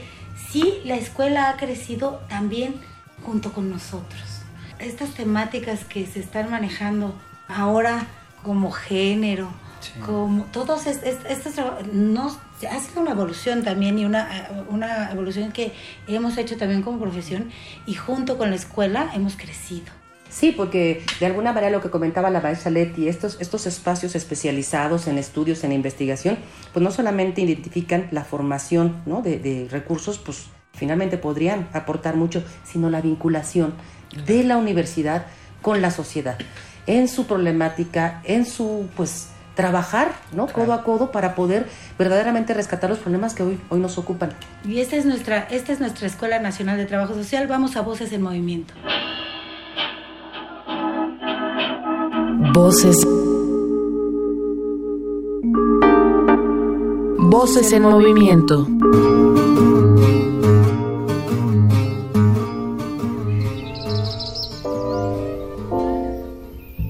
sí, 0.52 0.82
la 0.84 0.96
escuela 0.96 1.50
ha 1.50 1.56
crecido 1.56 2.22
también 2.28 2.76
junto 3.24 3.54
con 3.54 3.70
nosotros. 3.70 4.42
Estas 4.80 5.12
temáticas 5.12 5.86
que 5.86 6.06
se 6.06 6.20
están 6.20 6.52
manejando 6.52 7.16
ahora 7.48 8.08
como 8.44 8.72
género, 8.72 9.50
como 10.06 10.44
todos 10.46 10.86
estos, 10.86 11.54
no, 11.94 12.38
ha 12.70 12.80
sido 12.80 13.02
una 13.02 13.12
evolución 13.12 13.64
también 13.64 13.98
y 13.98 14.06
una, 14.06 14.50
una 14.70 15.12
evolución 15.12 15.54
que 15.54 15.74
hemos 16.08 16.38
hecho 16.38 16.58
también 16.58 16.82
como 16.82 17.00
profesión 17.00 17.52
y 17.86 17.94
junto 17.94 18.38
con 18.38 18.50
la 18.50 18.58
escuela 18.58 19.12
hemos 19.14 19.38
crecido. 19.38 19.97
Sí, 20.38 20.52
porque 20.52 21.04
de 21.20 21.26
alguna 21.26 21.52
manera 21.52 21.72
lo 21.72 21.82
que 21.82 21.90
comentaba 21.90 22.30
la 22.30 22.42
maestra 22.42 22.70
Leti, 22.70 23.08
estos, 23.08 23.38
estos 23.40 23.66
espacios 23.66 24.14
especializados 24.14 25.08
en 25.08 25.18
estudios, 25.18 25.64
en 25.64 25.72
investigación, 25.72 26.38
pues 26.74 26.84
no 26.84 26.92
solamente 26.92 27.42
identifican 27.42 28.08
la 28.12 28.24
formación 28.24 29.02
¿no? 29.08 29.24
de, 29.24 29.40
de 29.40 29.68
recursos, 29.72 30.20
pues 30.20 30.46
finalmente 30.74 31.18
podrían 31.18 31.68
aportar 31.74 32.16
mucho, 32.16 32.44
sino 32.64 32.92
la 32.92 33.02
vinculación 33.02 33.74
de 34.28 34.44
la 34.44 34.58
universidad 34.58 35.26
con 35.64 35.82
la 35.82 35.90
sociedad, 35.90 36.38
en 36.86 37.08
su 37.08 37.26
problemática, 37.26 38.22
en 38.24 38.46
su 38.46 38.88
pues 38.96 39.30
trabajar, 39.56 40.12
¿no? 40.34 40.46
Codo 40.46 40.74
a 40.74 40.84
codo 40.84 41.12
para 41.12 41.34
poder 41.34 41.66
verdaderamente 41.98 42.54
rescatar 42.54 42.92
los 42.92 43.00
problemas 43.00 43.34
que 43.34 43.42
hoy, 43.42 43.60
hoy 43.70 43.80
nos 43.80 43.98
ocupan. 43.98 44.30
Y 44.64 44.82
esta 44.82 44.98
es 44.98 45.06
nuestra, 45.06 45.48
esta 45.50 45.74
es 45.74 45.80
nuestra 45.80 46.06
Escuela 46.06 46.38
Nacional 46.38 46.78
de 46.78 46.86
Trabajo 46.86 47.16
Social. 47.16 47.48
Vamos 47.48 47.76
a 47.76 47.82
Voces 47.82 48.14
en 48.14 48.22
Movimiento. 48.22 48.76
Voces. 52.58 52.98
Voces 57.20 57.72
en 57.72 57.84
movimiento. 57.84 58.66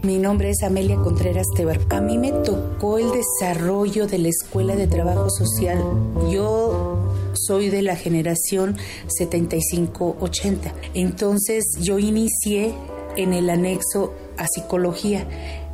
Mi 0.04 0.18
nombre 0.20 0.52
es 0.52 0.64
Amelia 0.64 0.96
Contreras 0.96 1.48
Tebar. 1.54 1.82
A 1.90 2.00
mí 2.00 2.18
me 2.18 2.32
tocó 2.32 2.98
el 2.98 3.12
desarrollo 3.12 4.08
de 4.08 4.20
la 4.20 4.30
Escuela 4.30 4.78
de 4.78 4.88
Trabajo 4.88 5.30
Social. 5.30 5.84
Yo 6.32 6.98
soy 7.34 7.70
de 7.70 7.82
la 7.82 7.98
generación 7.98 8.78
75-80. 9.20 10.72
Entonces 10.94 11.66
yo 11.82 12.00
inicié 12.00 12.74
en 13.18 13.34
el 13.34 13.50
anexo 13.50 14.14
a 14.38 14.48
psicología. 14.48 15.28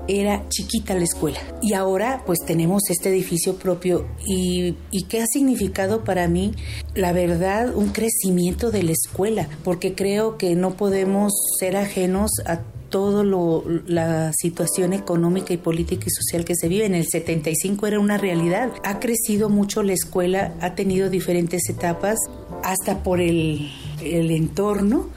Era 0.07 0.43
chiquita 0.49 0.95
la 0.95 1.03
escuela 1.03 1.39
y 1.61 1.73
ahora 1.73 2.23
pues 2.25 2.39
tenemos 2.45 2.81
este 2.89 3.07
edificio 3.07 3.55
propio 3.55 4.05
y, 4.25 4.73
qué 5.07 5.21
ha 5.21 5.27
significado 5.27 6.03
para 6.03 6.27
mí 6.27 6.53
la 6.93 7.13
verdad 7.13 7.73
un 7.73 7.89
crecimiento 7.89 8.69
de 8.69 8.83
la 8.83 8.91
escuela 8.91 9.47
porque 9.63 9.95
creo 9.95 10.37
que 10.37 10.55
no 10.55 10.71
podemos 10.75 11.31
ser 11.57 11.77
ajenos 11.77 12.31
a 12.45 12.59
todo 12.89 13.23
lo 13.23 13.63
la 13.87 14.33
situación 14.33 14.93
económica 14.93 15.51
y 15.51 15.57
política 15.57 16.03
y 16.05 16.11
social 16.11 16.45
que 16.45 16.53
se 16.53 16.67
vive. 16.67 16.85
En 16.85 16.93
el 16.93 17.07
75 17.07 17.87
era 17.87 17.99
una 17.99 18.19
realidad. 18.19 18.71
Ha 18.83 18.99
crecido 18.99 19.49
mucho 19.49 19.81
la 19.81 19.93
escuela, 19.93 20.53
ha 20.61 20.75
tenido 20.75 21.09
diferentes 21.09 21.67
etapas, 21.69 22.19
hasta 22.61 23.01
por 23.01 23.19
el, 23.19 23.71
el 24.03 24.29
entorno, 24.29 25.09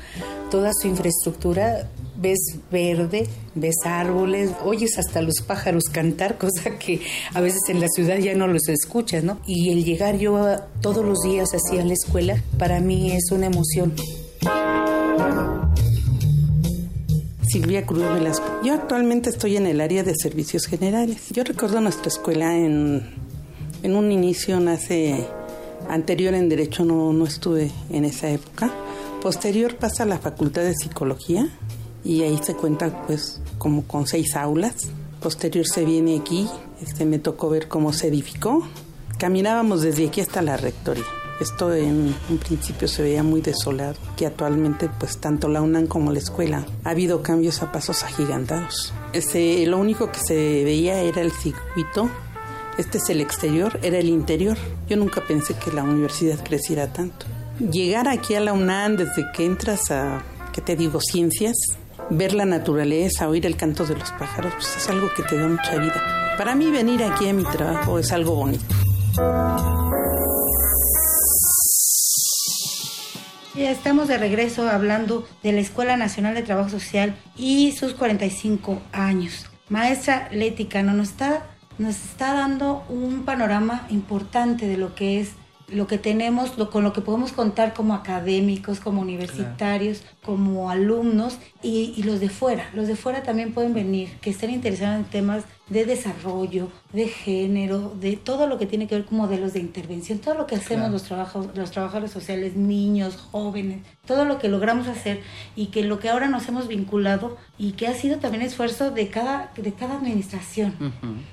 toda 0.51 0.73
su 0.73 0.89
infraestructura 0.89 1.87
ves 2.19 2.39
verde, 2.71 3.27
ves 3.55 3.77
árboles, 3.85 4.51
oyes 4.65 4.99
hasta 4.99 5.23
los 5.23 5.41
pájaros 5.47 5.85
cantar, 5.85 6.39
cosa 6.39 6.79
que 6.79 7.01
a 7.35 7.41
veces 7.41 7.61
en 7.69 7.81
la 7.81 7.89
ciudad 7.89 8.19
ya 8.19 8.35
no 8.35 8.47
los 8.47 8.69
escuchas, 8.69 9.25
¿no? 9.25 9.41
Y 9.47 9.71
el 9.71 9.85
llegar 9.85 10.19
yo 10.19 10.59
todos 10.81 11.05
los 11.05 11.21
días 11.23 11.49
así 11.55 11.79
a 11.79 11.85
la 11.85 11.93
escuela, 11.93 12.43
para 12.59 12.81
mí 12.81 13.13
es 13.13 13.31
una 13.31 13.47
emoción. 13.47 13.95
Silvia 17.49 17.87
Cruz 17.87 18.03
Velasco. 18.03 18.45
Yo 18.63 18.75
actualmente 18.75 19.31
estoy 19.31 19.57
en 19.57 19.67
el 19.67 19.81
área 19.81 20.03
de 20.03 20.15
servicios 20.15 20.67
generales. 20.67 21.29
Yo 21.31 21.45
recuerdo 21.45 21.81
nuestra 21.81 22.09
escuela 22.09 22.55
en, 22.57 23.03
en 23.83 23.97
un 23.97 24.13
inicio, 24.13 24.61
nace 24.61 25.27
anterior 25.89 26.35
en 26.35 26.49
Derecho, 26.49 26.85
no, 26.85 27.13
no 27.13 27.25
estuve 27.25 27.71
en 27.91 28.05
esa 28.05 28.29
época. 28.29 28.71
Posterior 29.23 29.77
pasa 29.77 30.03
a 30.03 30.07
la 30.07 30.19
Facultad 30.19 30.63
de 30.63 30.75
Psicología 30.75 31.49
y 32.07 32.23
ahí 32.23 32.39
se 32.43 32.55
cuenta 32.55 33.05
pues 33.07 33.41
como 33.59 33.83
con 33.87 34.07
seis 34.07 34.37
aulas. 34.37 34.75
Posterior 35.21 35.67
se 35.67 35.85
viene 35.85 36.19
aquí, 36.19 36.49
este 36.81 37.05
me 37.05 37.19
tocó 37.19 37.51
ver 37.51 37.69
cómo 37.69 37.93
se 37.93 38.09
edificó. 38.09 38.67
Caminábamos 39.19 39.83
desde 39.83 40.07
aquí 40.07 40.21
hasta 40.21 40.43
la 40.43 40.57
rectoría. 40.57 41.05
Esto 41.41 41.75
en 41.75 42.15
un 42.31 42.39
principio 42.39 42.89
se 42.89 43.03
veía 43.03 43.23
muy 43.23 43.43
desolado, 43.43 43.97
que 44.17 44.27
actualmente 44.27 44.89
pues 44.99 45.19
tanto 45.19 45.49
la 45.49 45.61
UNAM 45.61 45.87
como 45.87 46.11
la 46.11 46.19
escuela 46.19 46.65
ha 46.85 46.91
habido 46.91 47.23
cambios 47.23 47.63
a 47.63 47.73
pasos 47.73 48.05
agigantados. 48.05 48.95
Este, 49.13 49.67
lo 49.67 49.77
único 49.77 50.11
que 50.11 50.21
se 50.21 50.65
veía 50.65 51.01
era 51.01 51.21
el 51.21 51.33
circuito, 51.33 52.09
este 52.79 52.99
es 52.99 53.11
el 53.11 53.21
exterior, 53.21 53.79
era 53.83 53.99
el 53.99 54.09
interior. 54.09 54.57
Yo 54.89 54.97
nunca 54.97 55.27
pensé 55.27 55.55
que 55.55 55.73
la 55.73 55.83
universidad 55.83 56.43
creciera 56.43 56.93
tanto. 56.93 57.27
Llegar 57.59 58.09
aquí 58.09 58.35
a 58.35 58.41
la 58.41 58.53
UNAM 58.53 58.97
desde 58.97 59.25
que 59.35 59.45
entras 59.45 59.91
a, 59.91 60.23
¿qué 60.53 60.61
te 60.61 60.77
digo?, 60.77 61.01
ciencias, 61.01 61.57
ver 62.11 62.35
la 62.35 62.45
naturaleza, 62.45 63.29
oír 63.29 63.47
el 63.47 63.57
canto 63.57 63.85
de 63.85 63.97
los 63.97 64.11
pájaros, 64.13 64.53
pues 64.55 64.77
es 64.77 64.89
algo 64.89 65.09
que 65.15 65.23
te 65.23 65.37
da 65.37 65.49
mucha 65.49 65.77
vida. 65.77 66.35
Para 66.39 66.55
mí 66.55 66.71
venir 66.71 67.03
aquí 67.03 67.29
a 67.29 67.33
mi 67.33 67.45
trabajo 67.45 67.99
es 67.99 68.13
algo 68.13 68.35
bonito. 68.35 68.75
Ya 73.55 73.71
estamos 73.71 74.09
de 74.09 74.19
regreso 74.19 74.69
hablando 74.69 75.27
de 75.43 75.53
la 75.53 75.61
Escuela 75.61 75.97
Nacional 75.97 76.35
de 76.35 76.43
Trabajo 76.43 76.69
Social 76.69 77.17
y 77.37 77.73
sus 77.73 77.95
45 77.95 78.83
años. 78.93 79.47
Maestra 79.71 80.29
Leti 80.31 80.67
Cano 80.67 80.93
nos 80.93 81.09
está, 81.09 81.47
nos 81.79 81.97
está 81.97 82.35
dando 82.35 82.85
un 82.91 83.25
panorama 83.25 83.87
importante 83.89 84.69
de 84.69 84.77
lo 84.77 84.95
que 84.95 85.21
es 85.21 85.31
lo 85.69 85.87
que 85.87 85.99
tenemos, 85.99 86.57
lo, 86.59 86.71
con 86.71 86.85
lo 86.85 86.93
que 86.93 87.01
podemos 87.01 87.33
contar 87.33 87.75
como 87.75 87.95
académicos, 87.95 88.81
como 88.81 89.01
universitarios, 89.01 90.03
como 90.25 90.71
alumnos 90.71 91.39
y, 91.63 91.95
y, 91.97 92.03
los 92.05 92.21
de 92.21 92.29
fuera. 92.29 92.71
Los 92.75 92.87
de 92.87 92.97
fuera 92.97 93.23
también 93.23 93.53
pueden 93.53 93.75
venir, 93.75 94.11
que 94.21 94.31
estén 94.31 94.51
interesados 94.51 94.97
en 94.97 95.05
temas 95.05 95.45
de 95.69 95.85
desarrollo, 95.85 96.71
de 96.93 97.09
género, 97.09 97.93
de 98.01 98.17
todo 98.17 98.47
lo 98.47 98.59
que 98.59 98.67
tiene 98.67 98.87
que 98.87 98.95
ver 98.95 99.05
con 99.05 99.19
modelos 99.19 99.53
de 99.53 99.59
intervención, 99.59 100.21
todo 100.21 100.35
lo 100.35 100.47
que 100.47 100.55
hacemos 100.55 100.77
Claro. 100.77 100.93
los, 100.93 101.03
trabajos, 101.03 101.49
los 101.55 101.71
trabajadores 101.73 102.13
sociales, 102.13 102.55
niños, 102.55 103.17
jóvenes, 103.17 103.83
todo 104.07 104.25
lo 104.25 104.39
que 104.39 104.49
logramos 104.49 104.87
hacer 104.87 105.23
y 105.57 105.67
que 105.67 105.83
lo 105.83 105.99
que 105.99 106.09
ahora 106.09 106.29
nos 106.29 106.47
hemos 106.49 106.69
vinculado 106.69 107.37
y 107.59 107.73
que 107.73 107.89
ha 107.89 107.95
sido 107.95 108.19
también 108.19 108.43
esfuerzo 108.43 108.93
de 108.93 109.09
cada, 109.09 109.53
de 109.57 109.73
cada 109.73 109.97
administración. 109.97 110.75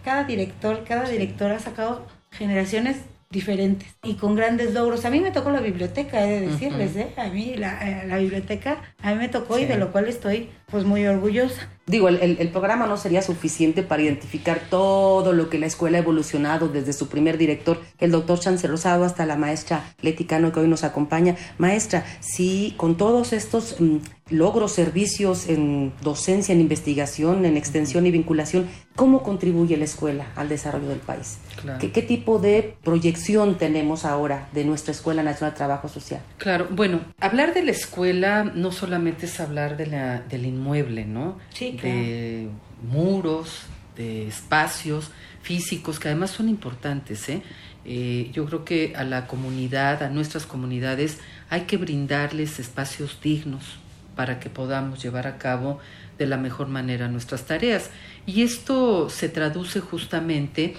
Cada 0.03 0.23
director, 0.23 0.83
cada 0.83 1.07
directora 1.07 1.57
ha 1.57 1.59
sacado 1.59 2.07
generaciones 2.31 2.97
diferentes 3.33 3.89
y 4.03 4.13
con 4.13 4.35
grandes 4.35 4.73
logros. 4.73 5.03
A 5.03 5.09
mí 5.09 5.19
me 5.19 5.31
tocó 5.31 5.51
la 5.51 5.59
biblioteca, 5.59 6.25
he 6.25 6.39
de 6.39 6.47
decirles, 6.47 6.95
¿eh? 6.95 7.07
A 7.17 7.27
mí 7.27 7.55
la, 7.57 7.71
eh, 7.89 8.07
la 8.07 8.17
biblioteca, 8.19 8.81
a 9.01 9.11
mí 9.11 9.17
me 9.17 9.27
tocó 9.27 9.59
y 9.59 9.65
de 9.65 9.77
lo 9.77 9.91
cual 9.91 10.07
estoy 10.07 10.49
pues 10.73 10.85
muy 10.85 11.05
orgullosa. 11.05 11.69
Digo, 11.85 12.07
el, 12.07 12.15
el- 12.21 12.37
el 12.39 12.47
programa 12.49 12.87
no 12.87 12.97
sería 12.97 13.21
suficiente 13.21 13.83
para 13.83 14.01
identificar 14.01 14.61
todo 14.69 15.33
lo 15.33 15.49
que 15.49 15.59
la 15.59 15.65
escuela 15.67 15.97
ha 15.97 16.01
evolucionado 16.01 16.67
desde 16.69 16.93
su 16.93 17.09
primer 17.09 17.37
director, 17.37 17.79
el 17.99 18.09
doctor 18.11 18.39
Chance 18.39 18.65
Rosado, 18.67 19.03
hasta 19.05 19.25
la 19.25 19.35
maestra 19.35 19.93
Leti 20.01 20.23
Cano 20.25 20.51
que 20.51 20.61
hoy 20.61 20.67
nos 20.67 20.83
acompaña. 20.83 21.35
Maestra, 21.57 22.05
si 22.21 22.73
con 22.77 22.95
todos 22.95 23.33
estos 23.33 23.75
mm, 23.79 23.97
logros, 24.29 24.71
servicios 24.71 25.47
en 25.49 25.93
docencia, 26.01 26.53
en 26.53 26.61
investigación, 26.61 27.45
en 27.45 27.57
extensión 27.57 28.05
y 28.07 28.11
vinculación, 28.11 28.67
¿cómo 28.95 29.21
contribuye 29.21 29.75
la 29.75 29.83
escuela 29.83 30.27
al 30.37 30.47
desarrollo 30.47 30.87
del 30.87 30.99
país? 30.99 31.37
Claro. 31.61 31.79
¿Qué, 31.79 31.91
qué 31.91 32.01
tipo 32.01 32.39
de 32.39 32.75
proyección 32.81 33.57
tenemos 33.57 34.05
ahora 34.05 34.47
de 34.53 34.63
nuestra 34.63 34.93
Escuela 34.93 35.21
Nacional 35.21 35.51
de 35.51 35.57
Trabajo 35.57 35.89
Social? 35.89 36.21
Claro, 36.37 36.67
bueno, 36.71 37.01
hablar 37.19 37.53
de 37.53 37.63
la 37.63 37.71
escuela 37.71 38.45
no 38.45 38.71
solamente 38.71 39.25
es 39.25 39.39
hablar 39.41 39.75
de 39.75 39.87
la, 39.87 40.21
del 40.21 40.45
inmueble, 40.45 40.62
¿no? 40.63 41.37
Sí, 41.53 41.77
claro. 41.79 41.95
De 41.95 42.49
muros, 42.89 43.63
de 43.95 44.27
espacios 44.27 45.11
físicos, 45.41 45.99
que 45.99 46.07
además 46.07 46.31
son 46.31 46.49
importantes, 46.49 47.27
¿eh? 47.29 47.41
Eh, 47.85 48.29
yo 48.33 48.45
creo 48.45 48.63
que 48.63 48.93
a 48.95 49.03
la 49.03 49.27
comunidad, 49.27 50.03
a 50.03 50.09
nuestras 50.09 50.45
comunidades, 50.45 51.19
hay 51.49 51.61
que 51.61 51.77
brindarles 51.77 52.59
espacios 52.59 53.19
dignos 53.21 53.77
para 54.15 54.39
que 54.39 54.49
podamos 54.49 55.03
llevar 55.03 55.27
a 55.27 55.37
cabo 55.37 55.79
de 56.17 56.27
la 56.27 56.37
mejor 56.37 56.67
manera 56.67 57.07
nuestras 57.07 57.45
tareas. 57.45 57.89
Y 58.25 58.43
esto 58.43 59.09
se 59.09 59.27
traduce 59.27 59.81
justamente 59.81 60.75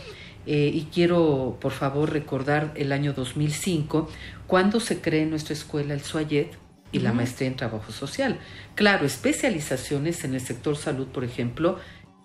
eh, 0.47 0.71
y 0.73 0.89
quiero, 0.93 1.59
por 1.61 1.73
favor, 1.73 2.13
recordar 2.13 2.73
el 2.75 2.93
año 2.93 3.13
2005, 3.13 4.11
cuando 4.47 4.81
se 4.81 5.01
cree 5.01 5.23
en 5.23 5.31
nuestra 5.31 5.55
escuela 5.55 5.95
el 5.95 6.03
SUAYET 6.03 6.64
y 6.95 7.01
la 7.01 7.13
maestría 7.13 7.49
en 7.49 7.57
trabajo 7.57 7.93
social. 7.93 8.39
Claro, 8.77 9.05
especializaciones 9.05 10.25
en 10.25 10.35
el 10.35 10.41
sector 10.41 10.77
salud, 10.77 11.09
por 11.09 11.25
ejemplo, 11.25 11.79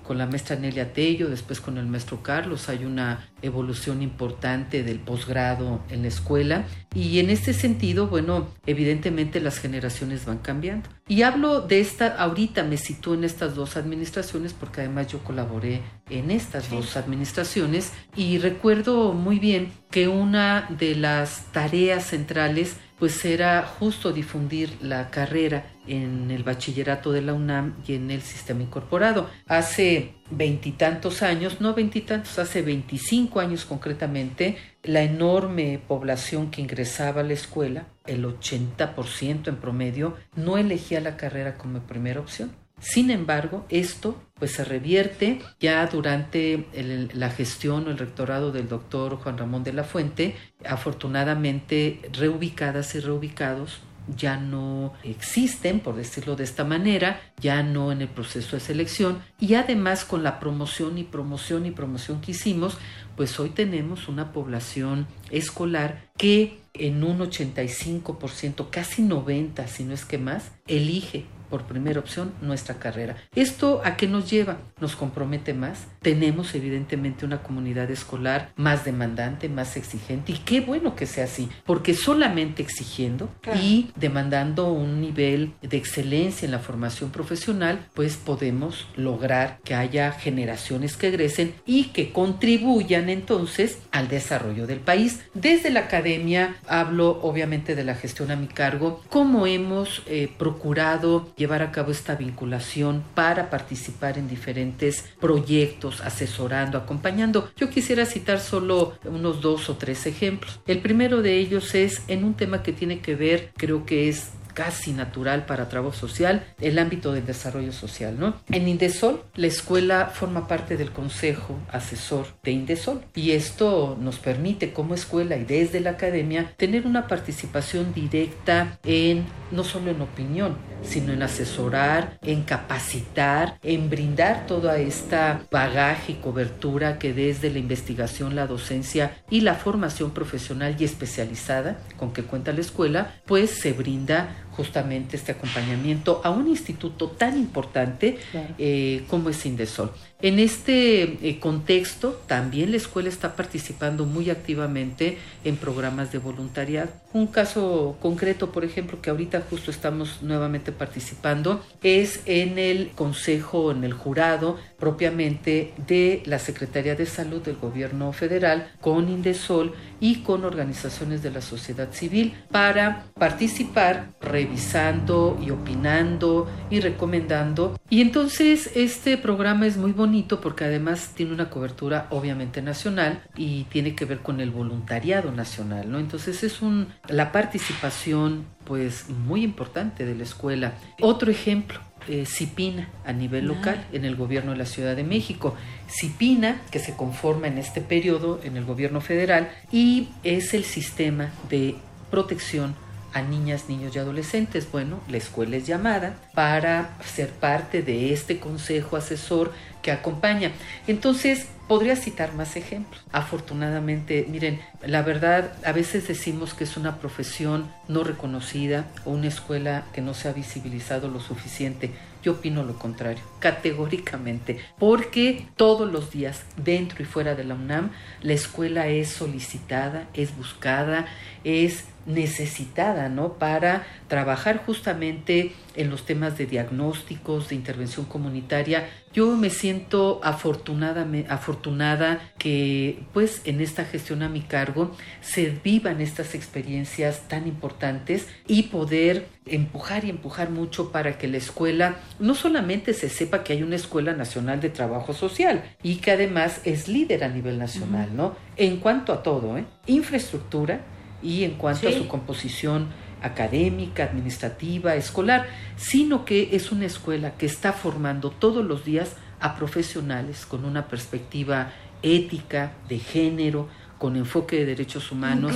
con 0.04 0.18
la 0.18 0.26
maestra 0.26 0.56
Nelia 0.56 0.92
Tello, 0.92 1.30
después 1.30 1.62
con 1.62 1.78
el 1.78 1.86
maestro 1.86 2.24
Carlos, 2.24 2.68
hay 2.68 2.84
una 2.84 3.30
evolución 3.44 4.02
importante 4.02 4.82
del 4.82 5.00
posgrado 5.00 5.84
en 5.90 6.02
la 6.02 6.08
escuela. 6.08 6.66
Y 6.96 7.20
en 7.20 7.30
este 7.30 7.54
sentido, 7.54 8.08
bueno, 8.08 8.48
evidentemente 8.66 9.40
las 9.40 9.60
generaciones 9.60 10.26
van 10.26 10.40
cambiando. 10.40 10.90
Y 11.08 11.22
hablo 11.22 11.62
de 11.62 11.80
esta, 11.80 12.08
ahorita 12.08 12.64
me 12.64 12.78
sitúo 12.78 13.14
en 13.14 13.24
estas 13.24 13.54
dos 13.54 13.78
administraciones 13.78 14.54
porque 14.54 14.82
además 14.82 15.10
yo 15.10 15.20
colaboré 15.20 15.82
en 16.10 16.32
estas 16.32 16.72
dos 16.72 16.98
administraciones 16.98 17.92
y 18.16 18.40
recuerdo 18.40 19.14
muy 19.14 19.38
bien 19.38 19.72
que 19.92 20.08
una 20.08 20.68
de 20.72 20.96
las 20.96 21.52
tareas 21.52 22.06
centrales 22.06 22.78
pues 23.00 23.24
era 23.26 23.64
justo 23.64 24.12
difundir 24.12 24.78
la 24.82 25.10
carrera 25.10 25.66
en 25.88 26.30
el 26.30 26.44
bachillerato 26.44 27.12
de 27.12 27.22
la 27.22 27.34
UNAM 27.34 27.76
y 27.88 27.96
en 27.96 28.12
el 28.12 28.22
sistema 28.22 28.62
incorporado. 28.62 29.30
Hace 29.48 30.14
veintitantos 30.30 31.24
años, 31.24 31.62
no 31.62 31.74
veintitantos, 31.74 32.38
hace 32.38 32.62
25 32.62 33.40
años 33.40 33.66
concretamente, 33.66 34.58
la 34.84 35.02
enorme 35.02 35.82
población 35.88 36.52
que 36.52 36.62
ingresaba 36.62 37.22
a 37.22 37.24
la 37.24 37.34
escuela, 37.34 37.88
el 38.06 38.26
80% 38.26 39.48
en 39.48 39.56
promedio, 39.58 40.18
no 40.36 40.58
elegía 40.58 41.00
la 41.02 41.18
carrera 41.18 41.58
como 41.58 41.80
primera 41.80 42.20
opción. 42.20 42.52
Sin 42.80 43.12
embargo, 43.12 43.66
esto 43.70 44.22
pues 44.36 44.54
se 44.54 44.64
revierte 44.64 45.42
ya 45.60 45.86
durante 45.88 46.66
la 47.14 47.30
gestión 47.30 47.88
o 47.88 47.92
el 47.92 47.98
rectorado 47.98 48.52
del 48.52 48.70
doctor 48.70 49.18
Juan 49.18 49.38
Ramón 49.38 49.64
de 49.64 49.74
la 49.74 49.84
Fuente, 49.84 50.36
afortunadamente 50.66 52.00
reubicadas 52.14 52.96
y 52.96 53.02
reubicados 53.02 53.82
ya 54.16 54.38
no 54.38 54.94
existen, 55.04 55.80
por 55.80 55.96
decirlo 55.96 56.36
de 56.36 56.44
esta 56.44 56.64
manera, 56.64 57.22
ya 57.40 57.64
no 57.64 57.92
en 57.92 58.02
el 58.02 58.08
proceso 58.08 58.56
de 58.56 58.60
selección 58.60 59.22
y 59.40 59.54
además 59.54 60.06
con 60.06 60.24
la 60.24 60.40
promoción 60.40 60.98
y 60.98 61.04
promoción 61.04 61.66
y 61.66 61.72
promoción 61.72 62.22
que 62.22 62.32
hicimos, 62.32 62.78
pues 63.16 63.40
hoy 63.40 63.50
tenemos 63.50 64.08
una 64.08 64.32
población 64.32 65.08
escolar 65.30 66.10
que 66.18 66.60
en 66.74 67.04
un 67.04 67.20
85%, 67.20 68.70
casi 68.70 69.02
90, 69.02 69.68
si 69.68 69.84
no 69.84 69.94
es 69.94 70.06
que 70.06 70.18
más, 70.18 70.52
elige 70.68 71.26
por 71.50 71.64
primera 71.64 72.00
opción 72.00 72.32
nuestra 72.42 72.76
carrera. 72.76 73.16
¿Esto 73.36 73.82
a 73.84 73.98
qué 73.98 74.08
nos 74.08 74.30
lleva? 74.30 74.58
Nos 74.80 74.96
compromete 74.96 75.54
más. 75.54 75.88
Tenemos 76.02 76.54
evidentemente 76.56 77.26
una 77.26 77.42
comunidad 77.44 77.90
escolar 77.92 78.52
más 78.56 78.86
demandante, 78.86 79.50
más 79.50 79.76
exigente 79.78 80.32
y 80.32 80.38
qué 80.38 80.62
bueno 80.62 80.96
que 80.96 81.06
sea 81.06 81.26
así, 81.26 81.50
porque 81.66 81.94
solamente 81.94 82.62
exigiendo 82.64 83.30
Claro. 83.42 83.60
y 83.62 83.92
demandando 83.96 84.72
un 84.72 85.02
nivel 85.02 85.54
de 85.62 85.78
excelencia 85.78 86.46
en 86.46 86.52
la 86.52 86.60
formación 86.60 87.10
profesional, 87.12 87.86
pues 87.94 88.18
podemos 88.18 88.88
lograr 88.96 89.60
que 89.64 89.76
haya 89.76 90.12
generaciones 90.12 90.98
que 90.98 91.08
egresen 91.10 91.54
y 91.66 91.86
que 91.86 92.12
contribuyan 92.12 93.10
entonces 93.10 93.80
al 93.92 94.08
desarrollo 94.08 94.68
del 94.68 94.80
país. 94.80 95.22
Desde 95.34 95.70
la 95.70 95.82
academia 95.82 96.56
hablo 96.68 97.20
obviamente 97.22 97.76
de 97.76 97.84
la 97.84 97.96
gestión 97.96 98.32
a 98.32 98.36
mi 98.36 98.48
cargo, 98.48 99.02
cómo 99.10 99.46
hemos 99.48 100.02
eh, 100.08 100.30
procurado 100.38 101.32
llevar 101.40 101.64
a 101.64 101.72
cabo 101.72 101.92
esta 101.92 102.16
vinculación 102.16 103.04
para 103.16 103.50
participar 103.50 104.20
en 104.20 104.28
diferentes 104.28 105.06
proyectos, 105.20 106.02
asesorando, 106.02 106.78
acompañando. 106.78 107.50
Yo 107.56 107.70
quisiera 107.70 108.06
citar 108.06 108.40
solo 108.40 108.94
unos 109.06 109.42
dos 109.42 109.70
o 109.70 109.78
tres 109.78 110.06
ejemplos. 110.06 110.60
El 110.68 110.82
primero 110.82 111.22
de 111.24 111.40
ellos 111.40 111.74
es 111.74 112.04
en 112.08 112.24
un 112.24 112.36
tema 112.36 112.62
que 112.62 112.74
tiene 112.74 113.00
que 113.00 113.16
ver, 113.16 113.52
creo 113.56 113.86
que 113.86 114.10
es 114.10 114.34
casi 114.60 114.92
natural 114.92 115.46
para 115.46 115.70
trabajo 115.70 115.96
social, 115.96 116.44
el 116.60 116.80
ámbito 116.80 117.14
del 117.14 117.26
desarrollo 117.26 117.72
social. 117.72 118.20
¿no? 118.20 118.36
En 118.52 118.68
Indesol, 118.68 119.24
la 119.36 119.48
escuela 119.48 120.08
forma 120.14 120.50
parte 120.50 120.76
del 120.76 120.92
consejo 120.92 121.58
asesor 121.72 122.26
de 122.44 122.52
Indesol 122.52 123.02
y 123.16 123.32
esto 123.32 123.98
nos 124.02 124.20
permite 124.20 124.74
como 124.74 124.96
escuela 124.96 125.38
y 125.38 125.46
desde 125.46 125.80
la 125.80 125.92
academia 125.92 126.54
tener 126.58 126.86
una 126.86 127.08
participación 127.08 127.94
directa 127.94 128.78
en 128.84 129.24
no 129.52 129.64
solo 129.64 129.92
en 129.92 130.02
opinión, 130.02 130.58
sino 130.84 131.14
en 131.14 131.24
asesorar, 131.24 132.20
en 132.22 132.44
capacitar, 132.44 133.60
en 133.64 133.90
brindar 133.90 134.46
toda 134.46 134.78
esta 134.78 135.42
bagaje 135.52 136.14
y 136.14 136.16
cobertura 136.16 137.00
que 137.00 137.14
desde 137.14 137.50
la 137.50 137.60
investigación, 137.60 138.36
la 138.36 138.46
docencia 138.46 139.18
y 139.30 139.42
la 139.42 139.56
formación 139.56 140.12
profesional 140.12 140.76
y 140.78 140.84
especializada 140.84 141.80
con 141.98 142.12
que 142.12 142.24
cuenta 142.24 142.52
la 142.52 142.62
escuela, 142.62 143.14
pues 143.26 143.52
se 143.52 143.72
brinda 143.72 144.36
justamente 144.60 145.16
este 145.16 145.32
acompañamiento 145.32 146.20
a 146.22 146.32
un 146.32 146.50
instituto 146.50 147.08
tan 147.08 147.38
importante 147.38 148.18
eh, 148.58 149.06
como 149.08 149.30
es 149.30 149.46
Indesol. 149.46 149.90
En 150.22 150.38
este 150.38 151.30
eh, 151.30 151.40
contexto, 151.40 152.22
también 152.28 152.72
la 152.72 152.78
escuela 152.78 153.08
está 153.08 153.38
participando 153.38 154.06
muy 154.06 154.30
activamente 154.30 155.18
en 155.46 155.56
programas 155.56 156.12
de 156.12 156.18
voluntariado. 156.18 156.90
Un 157.14 157.28
caso 157.28 157.96
concreto, 158.02 158.52
por 158.52 158.66
ejemplo, 158.66 159.02
que 159.02 159.12
ahorita 159.12 159.46
justo 159.50 159.72
estamos 159.72 160.22
nuevamente 160.22 160.74
participando, 160.74 161.64
es 161.82 162.20
en 162.26 162.60
el 162.60 162.90
consejo, 162.90 163.72
en 163.72 163.86
el 163.86 163.94
jurado 163.94 164.58
propiamente 164.78 165.74
de 165.88 166.22
la 166.26 166.38
Secretaría 166.38 166.96
de 166.96 167.06
Salud 167.06 167.42
del 167.42 167.56
Gobierno 167.56 168.12
Federal 168.12 168.74
con 168.82 169.08
Indesol 169.08 169.74
y 170.02 170.18
con 170.18 170.44
organizaciones 170.44 171.24
de 171.24 171.32
la 171.32 171.42
sociedad 171.42 171.94
civil 171.94 172.34
para 172.52 173.06
participar 173.18 174.12
revisando 174.22 175.40
y 175.42 175.52
opinando 175.52 176.50
y 176.70 176.82
recomendando. 176.82 177.80
Y 177.90 178.02
entonces 178.02 178.70
este 178.76 179.18
programa 179.18 179.66
es 179.66 179.78
muy 179.78 179.94
bonito 179.94 180.09
porque 180.42 180.66
además 180.66 181.12
tiene 181.16 181.34
una 181.34 181.50
cobertura 181.50 182.08
obviamente 182.10 182.62
nacional 182.62 183.22
y 183.36 183.64
tiene 183.66 183.96
que 183.96 184.06
ver 184.06 184.20
con 184.20 184.42
el 184.42 184.52
voluntariado 184.52 185.32
nacional, 185.32 185.92
¿no? 185.92 186.00
Entonces 186.00 186.44
es 186.44 186.62
un 186.62 186.88
la 187.08 187.32
participación 187.32 188.46
pues 188.66 189.10
muy 189.10 189.44
importante 189.44 190.06
de 190.06 190.16
la 190.16 190.24
escuela. 190.24 190.74
Otro 191.02 191.32
ejemplo, 191.32 191.80
eh, 192.08 192.26
CIPINA 192.26 192.90
a 193.06 193.14
nivel 193.14 193.46
local 193.46 193.86
en 193.92 194.06
el 194.06 194.16
gobierno 194.16 194.52
de 194.52 194.58
la 194.58 194.66
Ciudad 194.66 194.96
de 194.96 195.04
México. 195.04 195.56
CIPINA, 195.90 196.62
que 196.72 196.80
se 196.80 196.96
conforma 196.96 197.48
en 197.48 197.58
este 197.58 197.82
periodo 197.82 198.40
en 198.44 198.58
el 198.58 198.66
gobierno 198.66 199.02
federal 199.02 199.52
y 199.72 200.10
es 200.24 200.54
el 200.54 200.64
sistema 200.64 201.30
de 201.50 201.76
protección 202.10 202.76
a 203.14 203.22
niñas, 203.22 203.70
niños 203.70 203.96
y 203.96 204.00
adolescentes. 204.00 204.72
Bueno, 204.72 205.00
la 205.08 205.18
escuela 205.18 205.58
es 205.58 205.68
llamada 205.68 206.16
para 206.34 206.98
ser 207.04 207.30
parte 207.30 207.82
de 207.82 208.14
este 208.14 208.40
consejo 208.40 208.98
asesor 208.98 209.52
que 209.82 209.92
acompaña. 209.92 210.52
Entonces, 210.88 211.48
podría 211.70 211.96
citar 211.96 212.34
más 212.34 212.56
ejemplos. 212.56 213.02
Afortunadamente, 213.12 214.26
miren, 214.28 214.60
la 214.86 215.04
verdad, 215.04 215.54
a 215.64 215.72
veces 215.72 216.08
decimos 216.08 216.56
que 216.56 216.64
es 216.64 216.76
una 216.78 216.98
profesión 216.98 217.72
no 217.88 218.04
reconocida 218.04 218.88
o 219.06 219.12
una 219.12 219.28
escuela 219.28 219.86
que 219.94 220.02
no 220.02 220.16
se 220.16 220.28
ha 220.28 220.34
visibilizado 220.34 221.08
lo 221.10 221.20
suficiente. 221.20 221.92
Yo 222.24 222.34
opino 222.34 222.64
lo 222.64 222.78
contrario, 222.78 223.24
categóricamente, 223.38 224.60
porque 224.78 225.48
todos 225.56 225.90
los 225.90 226.10
días, 226.12 226.42
dentro 226.58 227.02
y 227.04 227.06
fuera 227.06 227.36
de 227.36 227.46
la 227.46 227.54
UNAM, 227.54 227.92
la 228.22 228.34
escuela 228.34 228.88
es 228.88 229.10
solicitada, 229.10 230.08
es 230.14 230.36
buscada, 230.36 231.06
es 231.46 231.86
necesitada, 232.10 233.08
¿no? 233.08 233.34
Para 233.34 233.86
trabajar 234.08 234.64
justamente 234.66 235.54
en 235.76 235.90
los 235.90 236.06
temas 236.06 236.38
de 236.38 236.48
diagnósticos, 236.48 237.50
de 237.50 237.56
intervención 237.56 238.06
comunitaria. 238.06 238.90
Yo 239.14 239.36
me 239.38 239.50
siento 239.50 240.20
afortunada, 240.24 241.08
afortunada 241.30 242.20
que 242.38 243.04
pues 243.14 243.42
en 243.46 243.62
esta 243.62 243.86
gestión 243.86 244.24
a 244.24 244.30
mi 244.30 244.42
cargo 244.42 244.96
se 245.22 245.54
vivan 245.64 246.02
estas 246.02 246.36
experiencias 246.36 247.28
tan 247.28 247.48
importantes 247.48 248.28
y 248.48 248.64
poder 248.64 249.28
empujar 249.46 250.04
y 250.04 250.10
empujar 250.10 250.50
mucho 250.50 250.92
para 250.92 251.18
que 251.18 251.28
la 251.28 251.38
escuela 251.38 251.98
no 252.20 252.36
solamente 252.36 252.94
se 252.94 253.10
sepa 253.10 253.44
que 253.44 253.54
hay 253.54 253.64
una 253.64 253.76
escuela 253.76 254.14
nacional 254.14 254.60
de 254.62 254.70
trabajo 254.70 255.14
social 255.14 255.64
y 255.84 255.98
que 255.98 256.12
además 256.12 256.62
es 256.66 256.88
líder 256.88 257.24
a 257.24 257.30
nivel 257.30 257.58
nacional, 257.58 258.16
¿no? 258.16 258.36
En 258.58 258.78
cuanto 258.78 259.14
a 259.14 259.24
todo, 259.24 259.58
¿eh? 259.58 259.66
Infraestructura, 259.88 260.82
y 261.22 261.44
en 261.44 261.52
cuanto 261.52 261.88
a 261.90 261.92
su 261.92 262.08
composición 262.08 262.88
académica, 263.22 264.04
administrativa, 264.04 264.96
escolar, 264.96 265.48
sino 265.76 266.26
que 266.26 266.56
es 266.56 266.72
una 266.72 266.86
escuela 266.86 267.36
que 267.38 267.46
está 267.46 267.74
formando 267.74 268.30
todos 268.30 268.66
los 268.66 268.86
días 268.86 269.16
a 269.40 269.56
profesionales 269.56 270.46
con 270.46 270.66
una 270.66 270.88
perspectiva 270.88 271.72
ética, 272.02 272.74
de 272.88 273.00
género, 273.00 273.68
con 273.98 274.16
enfoque 274.16 274.58
de 274.58 274.66
derechos 274.66 275.12
humanos, 275.12 275.54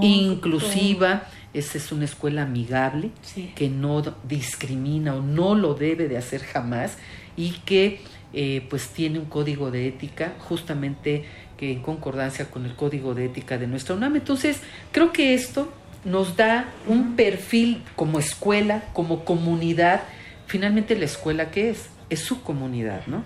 inclusiva. 0.00 1.24
Esa 1.52 1.78
es 1.78 1.92
una 1.92 2.04
escuela 2.06 2.42
amigable 2.42 3.10
que 3.54 3.68
no 3.68 4.02
discrimina 4.26 5.14
o 5.14 5.20
no 5.20 5.54
lo 5.54 5.74
debe 5.74 6.08
de 6.08 6.16
hacer 6.16 6.42
jamás 6.42 6.96
y 7.36 7.50
que 7.64 8.00
eh, 8.32 8.66
pues 8.70 8.88
tiene 8.88 9.18
un 9.18 9.26
código 9.26 9.70
de 9.70 9.88
ética 9.88 10.34
justamente 10.38 11.26
en 11.70 11.82
concordancia 11.82 12.50
con 12.50 12.66
el 12.66 12.74
código 12.74 13.14
de 13.14 13.26
ética 13.26 13.58
de 13.58 13.66
nuestra 13.66 13.94
UNAM. 13.94 14.16
Entonces, 14.16 14.58
creo 14.90 15.12
que 15.12 15.34
esto 15.34 15.72
nos 16.04 16.36
da 16.36 16.68
un 16.88 17.14
perfil 17.14 17.82
como 17.94 18.18
escuela, 18.18 18.82
como 18.92 19.24
comunidad. 19.24 20.02
Finalmente, 20.46 20.96
la 20.96 21.04
escuela, 21.04 21.50
¿qué 21.50 21.70
es? 21.70 21.86
Es 22.10 22.20
su 22.20 22.42
comunidad, 22.42 23.06
¿no? 23.06 23.24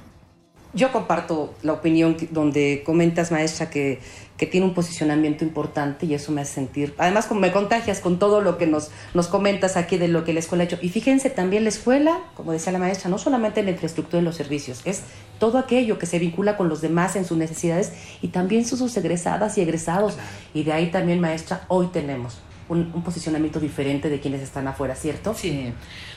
Yo 0.74 0.92
comparto 0.92 1.54
la 1.62 1.72
opinión 1.72 2.16
donde 2.30 2.82
comentas, 2.84 3.32
maestra, 3.32 3.70
que, 3.70 4.00
que, 4.36 4.46
tiene 4.46 4.66
un 4.66 4.74
posicionamiento 4.74 5.44
importante 5.44 6.06
y 6.06 6.14
eso 6.14 6.32
me 6.32 6.40
hace 6.40 6.54
sentir, 6.54 6.94
además 6.98 7.30
me 7.32 7.52
contagias 7.52 8.00
con 8.00 8.18
todo 8.18 8.40
lo 8.40 8.58
que 8.58 8.66
nos, 8.66 8.90
nos 9.14 9.28
comentas 9.28 9.76
aquí 9.76 9.96
de 9.96 10.08
lo 10.08 10.24
que 10.24 10.32
la 10.32 10.40
escuela 10.40 10.64
ha 10.64 10.66
hecho. 10.66 10.78
Y 10.80 10.88
fíjense 10.88 11.30
también 11.30 11.64
la 11.64 11.70
escuela, 11.70 12.20
como 12.34 12.52
decía 12.52 12.72
la 12.72 12.78
maestra, 12.78 13.10
no 13.10 13.18
solamente 13.18 13.60
en 13.60 13.66
la 13.66 13.72
infraestructura 13.72 14.20
y 14.20 14.24
los 14.24 14.36
servicios, 14.36 14.82
es 14.84 15.02
todo 15.38 15.58
aquello 15.58 15.98
que 15.98 16.06
se 16.06 16.18
vincula 16.18 16.56
con 16.56 16.68
los 16.68 16.80
demás 16.80 17.16
en 17.16 17.24
sus 17.24 17.36
necesidades 17.36 17.92
y 18.22 18.28
también 18.28 18.64
sus 18.64 18.96
egresadas 18.96 19.58
y 19.58 19.60
egresados. 19.60 20.16
Y 20.54 20.64
de 20.64 20.72
ahí 20.72 20.90
también, 20.90 21.20
maestra, 21.20 21.64
hoy 21.68 21.88
tenemos 21.88 22.38
un, 22.68 22.92
un, 22.94 23.02
posicionamiento 23.02 23.60
diferente 23.60 24.08
de 24.08 24.20
quienes 24.20 24.42
están 24.42 24.66
afuera, 24.68 24.94
¿cierto? 24.94 25.34
Sí. 25.34 25.72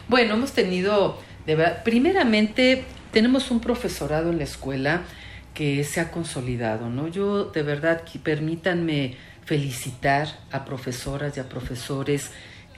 Bueno, 0.08 0.36
hemos 0.36 0.54
tenido, 0.54 1.18
de 1.46 1.56
verdad, 1.56 1.84
primeramente 1.84 2.86
tenemos 3.12 3.52
un 3.52 3.60
profesorado 3.60 4.30
en 4.30 4.38
la 4.38 4.44
escuela 4.44 5.02
que 5.60 5.84
se 5.84 6.00
ha 6.00 6.10
consolidado, 6.10 6.90
¿no? 6.90 7.10
Yo 7.10 7.44
de 7.44 7.64
verdad 7.64 8.04
permítanme 8.24 9.18
felicitar 9.44 10.30
a 10.54 10.64
profesoras 10.64 11.36
y 11.36 11.42
a 11.42 11.50
profesores 11.50 12.32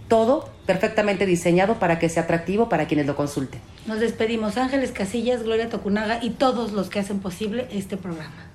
todo 0.07 0.49
perfectamente 0.65 1.27
diseñado 1.27 1.75
para 1.75 1.99
que 1.99 2.09
sea 2.09 2.23
atractivo 2.23 2.67
para 2.67 2.87
quienes 2.87 3.05
lo 3.05 3.15
consulten. 3.15 3.61
Nos 3.85 3.99
despedimos 3.99 4.57
Ángeles 4.57 4.91
Casillas, 4.91 5.43
Gloria 5.43 5.69
Tocunaga 5.69 6.17
y 6.23 6.31
todos 6.31 6.71
los 6.71 6.89
que 6.89 6.97
hacen 6.99 7.19
posible 7.19 7.67
este 7.71 7.95
programa. 7.97 8.54